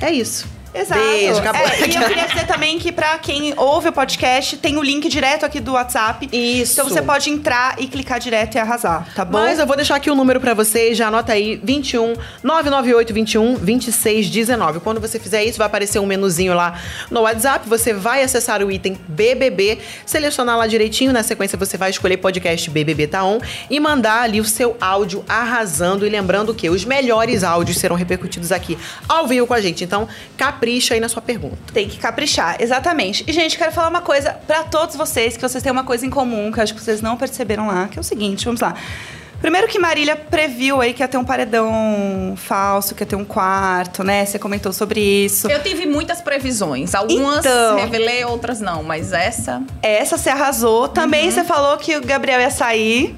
[0.00, 0.46] É isso.
[0.74, 1.00] Exato.
[1.00, 1.60] Beijo, acabou.
[1.60, 5.08] É, e eu queria dizer também que pra quem ouve o podcast, tem o link
[5.08, 6.28] direto aqui do WhatsApp.
[6.32, 6.72] Isso.
[6.72, 9.38] Então você pode entrar e clicar direto e arrasar, tá bom?
[9.38, 13.56] Mas eu vou deixar aqui o número pra vocês, já anota aí, 21 998 21
[13.56, 14.80] 26 19.
[14.80, 18.70] Quando você fizer isso, vai aparecer um menuzinho lá no WhatsApp, você vai acessar o
[18.70, 23.80] item BBB, selecionar lá direitinho, na sequência você vai escolher podcast BBB Tá On e
[23.80, 28.78] mandar ali o seu áudio arrasando e lembrando que os melhores áudios serão repercutidos aqui
[29.08, 29.82] ao vivo com a gente.
[29.84, 30.08] Então,
[30.60, 31.56] capricha aí na sua pergunta.
[31.72, 33.24] Tem que caprichar, exatamente.
[33.26, 36.10] E, gente, quero falar uma coisa pra todos vocês, que vocês têm uma coisa em
[36.10, 38.74] comum, que eu acho que vocês não perceberam lá, que é o seguinte, vamos lá.
[39.40, 43.24] Primeiro que Marília previu aí que ia ter um paredão falso, que ia ter um
[43.24, 44.24] quarto, né?
[44.26, 45.48] Você comentou sobre isso.
[45.50, 46.94] Eu tive muitas previsões.
[46.94, 47.76] Algumas Então.
[47.78, 48.82] revelei, outras não.
[48.82, 49.62] Mas essa...
[49.82, 50.88] Essa você arrasou.
[50.88, 51.30] Também Uhum.
[51.32, 53.14] você falou que o Gabriel ia sair,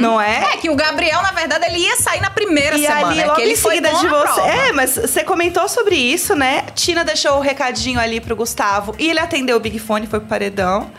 [0.00, 0.54] não é?
[0.54, 3.08] É que o Gabriel, na verdade, ele ia sair na primeira E semana.
[3.08, 4.40] ali, é logo que ele em seguida de você.
[4.40, 6.64] É, mas você comentou sobre isso, né?
[6.74, 10.28] Tina deixou o recadinho ali pro Gustavo e ele atendeu o Big Fone, foi pro
[10.28, 10.90] paredão.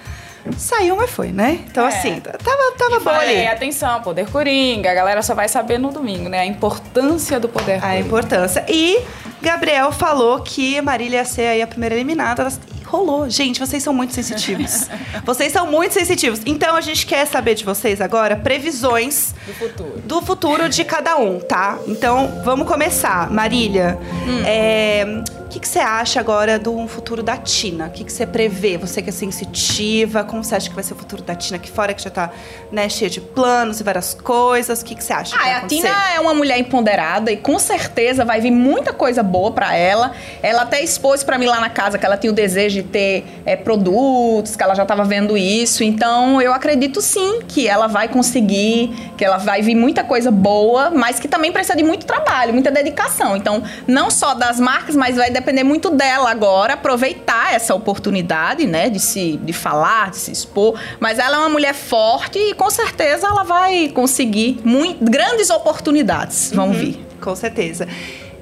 [0.58, 1.60] Saiu, mas foi, né?
[1.70, 1.90] Então, É.
[1.90, 3.48] assim, tava, tava bom ali.
[3.48, 4.92] Atenção, poder coringa.
[4.92, 6.40] A galera só vai saber no domingo, né?
[6.40, 8.00] A importância do poder A coringa.
[8.00, 8.66] importância.
[8.68, 9.00] E
[9.42, 12.48] Gabriel falou que Marília ia ser aí a primeira eliminada.
[12.80, 13.30] E Rolou.
[13.30, 14.88] Gente, vocês são muito sensitivos.
[15.26, 16.40] vocês são muito sensitivos.
[16.46, 20.02] Então, a gente quer saber de vocês agora previsões Do futuro.
[20.06, 21.78] do futuro de cada um, tá?
[21.86, 23.30] Então, vamos começar.
[23.30, 24.00] Marília,
[24.46, 25.06] é,
[25.48, 27.88] o que, que você acha agora do futuro da Tina?
[27.88, 28.78] O que, que você prevê?
[28.78, 31.72] Você que é sensitiva, como você acha que vai ser o futuro da Tina aqui
[31.72, 32.32] fora, que já tá
[32.70, 34.82] né, cheia de planos e várias coisas?
[34.82, 35.38] O que, que você acha?
[35.40, 35.62] Ah, a?
[35.62, 40.12] Tina é uma mulher empoderada e com certeza vai vir muita coisa boa pra ela.
[40.44, 43.26] Ela até expôs pra mim lá na casa que ela tinha o desejo de ter
[43.46, 45.82] é, produtos, que ela já tava vendo isso.
[45.82, 50.90] Então eu acredito sim que ela vai conseguir, que ela vai vir muita coisa boa,
[50.90, 53.38] mas que também precisa de muito trabalho, muita dedicação.
[53.38, 58.90] Então, não só das marcas, mas vai depender muito dela agora aproveitar essa oportunidade, né,
[58.90, 60.80] de se de falar, de se expor.
[61.00, 66.52] Mas ela é uma mulher forte e com certeza ela vai conseguir muito, grandes oportunidades.
[66.54, 67.06] Vão vir.
[67.22, 67.88] Com certeza.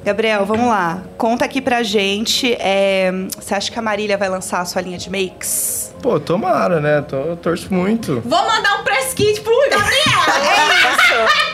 [0.03, 1.01] Gabriel, vamos lá.
[1.17, 2.55] Conta aqui pra gente.
[2.59, 5.91] é, você acha que a Marília vai lançar a sua linha de makes?
[5.99, 7.01] Pô, tomara, né?
[7.01, 8.21] Tô, eu torço muito.
[8.23, 10.21] Vou mandar um press kit pro Gabriel.
[10.27, 11.35] É isso.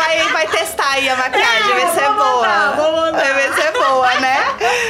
[0.00, 2.36] Vai, vai, testar aí a maquiagem, vai ser vou boa.
[2.36, 3.34] mandar, vou mandar.
[3.34, 4.36] Vai ser boa, né?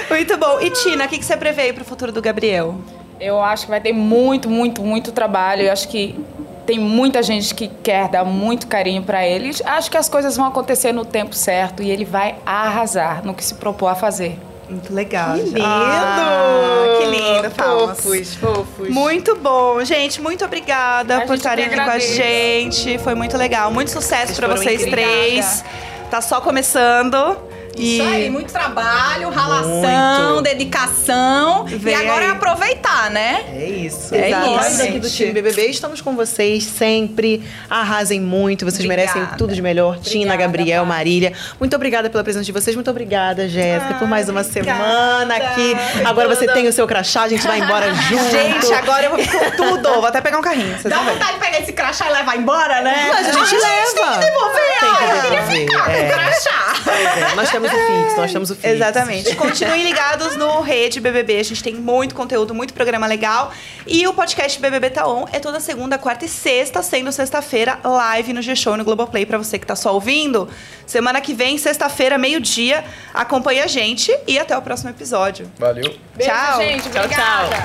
[0.08, 0.60] Muito bom.
[0.60, 2.76] E Tina, o que, que você prevê aí pro futuro do Gabriel?
[3.18, 5.62] Eu acho que vai ter muito, muito, muito trabalho.
[5.62, 6.18] Eu acho que
[6.64, 9.50] tem muita gente que quer dar muito carinho pra ele.
[9.64, 13.44] Acho que as coisas vão acontecer no tempo certo e ele vai arrasar no que
[13.44, 14.38] se propor a fazer.
[14.70, 15.34] Muito legal.
[15.34, 15.62] Que lindo!
[15.64, 18.00] Ah, que lindo, palmas.
[18.00, 18.88] Fofos, fofos.
[18.88, 19.84] Muito bom.
[19.84, 22.98] Gente, muito obrigada A por estarem aqui com a gente.
[22.98, 23.70] Foi muito legal.
[23.72, 25.64] Muito sucesso foram vocês três.
[26.10, 27.36] Tá só começando.
[27.76, 30.42] Isso aí, muito trabalho, ralação, Muito.
[30.42, 31.64] dedicação.
[31.66, 32.28] Vem e agora aí.
[32.28, 33.44] é aproveitar, né?
[33.54, 34.14] É isso.
[34.14, 34.82] É Nós isso.
[34.82, 37.42] aqui do time BBB estamos com vocês sempre.
[37.68, 39.12] Arrasem muito, vocês Obrigada.
[39.18, 39.98] merecem tudo de melhor.
[39.98, 41.00] Tina, Obrigada, Gabriel, Mari.
[41.00, 41.32] Marília.
[41.58, 42.74] Muito obrigada pela presença de vocês.
[42.76, 44.78] Muito obrigada, Jéssica, por mais uma obrigada.
[44.78, 45.76] semana aqui.
[46.04, 48.30] Agora você tem o seu crachá, a gente vai embora junto.
[48.30, 49.88] Gente, agora eu vou com tudo.
[49.94, 50.72] Vou até pegar um carrinho.
[50.78, 51.12] Vocês Dá vão ver.
[51.12, 53.06] vontade de pegar esse crachá e levar embora, né?
[53.08, 53.90] Mas a gente leva.
[53.94, 55.06] Tem que devolver, Tem que ó.
[55.06, 56.00] Eu queria devolver, ficar é.
[56.02, 56.72] com o crachá.
[56.84, 57.86] Pois é, nós temos é.
[57.86, 58.74] temos o Fix, nós temos o Fix.
[58.74, 59.36] Exatamente.
[59.36, 63.52] Continuem ligados no Rede BBB, a gente tem muito conteúdo, muito programa legal.
[63.86, 68.32] E o podcast BBB Tá On é toda segunda, quarta e sexta, sendo sexta-feira live
[68.32, 70.48] no G-Show no Globoplay para você que tá só ouvindo.
[70.86, 75.50] Semana que vem, sexta-feira, meio-dia, acompanhe a gente e até o próximo episódio.
[75.58, 75.94] Valeu.
[76.16, 76.60] Beijo, tchau.
[76.60, 76.88] gente.
[76.88, 77.14] Obrigada.
[77.14, 77.60] Tchau, tchau.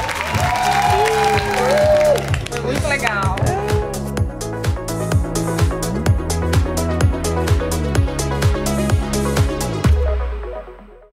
[2.51, 3.44] Foi muito legal.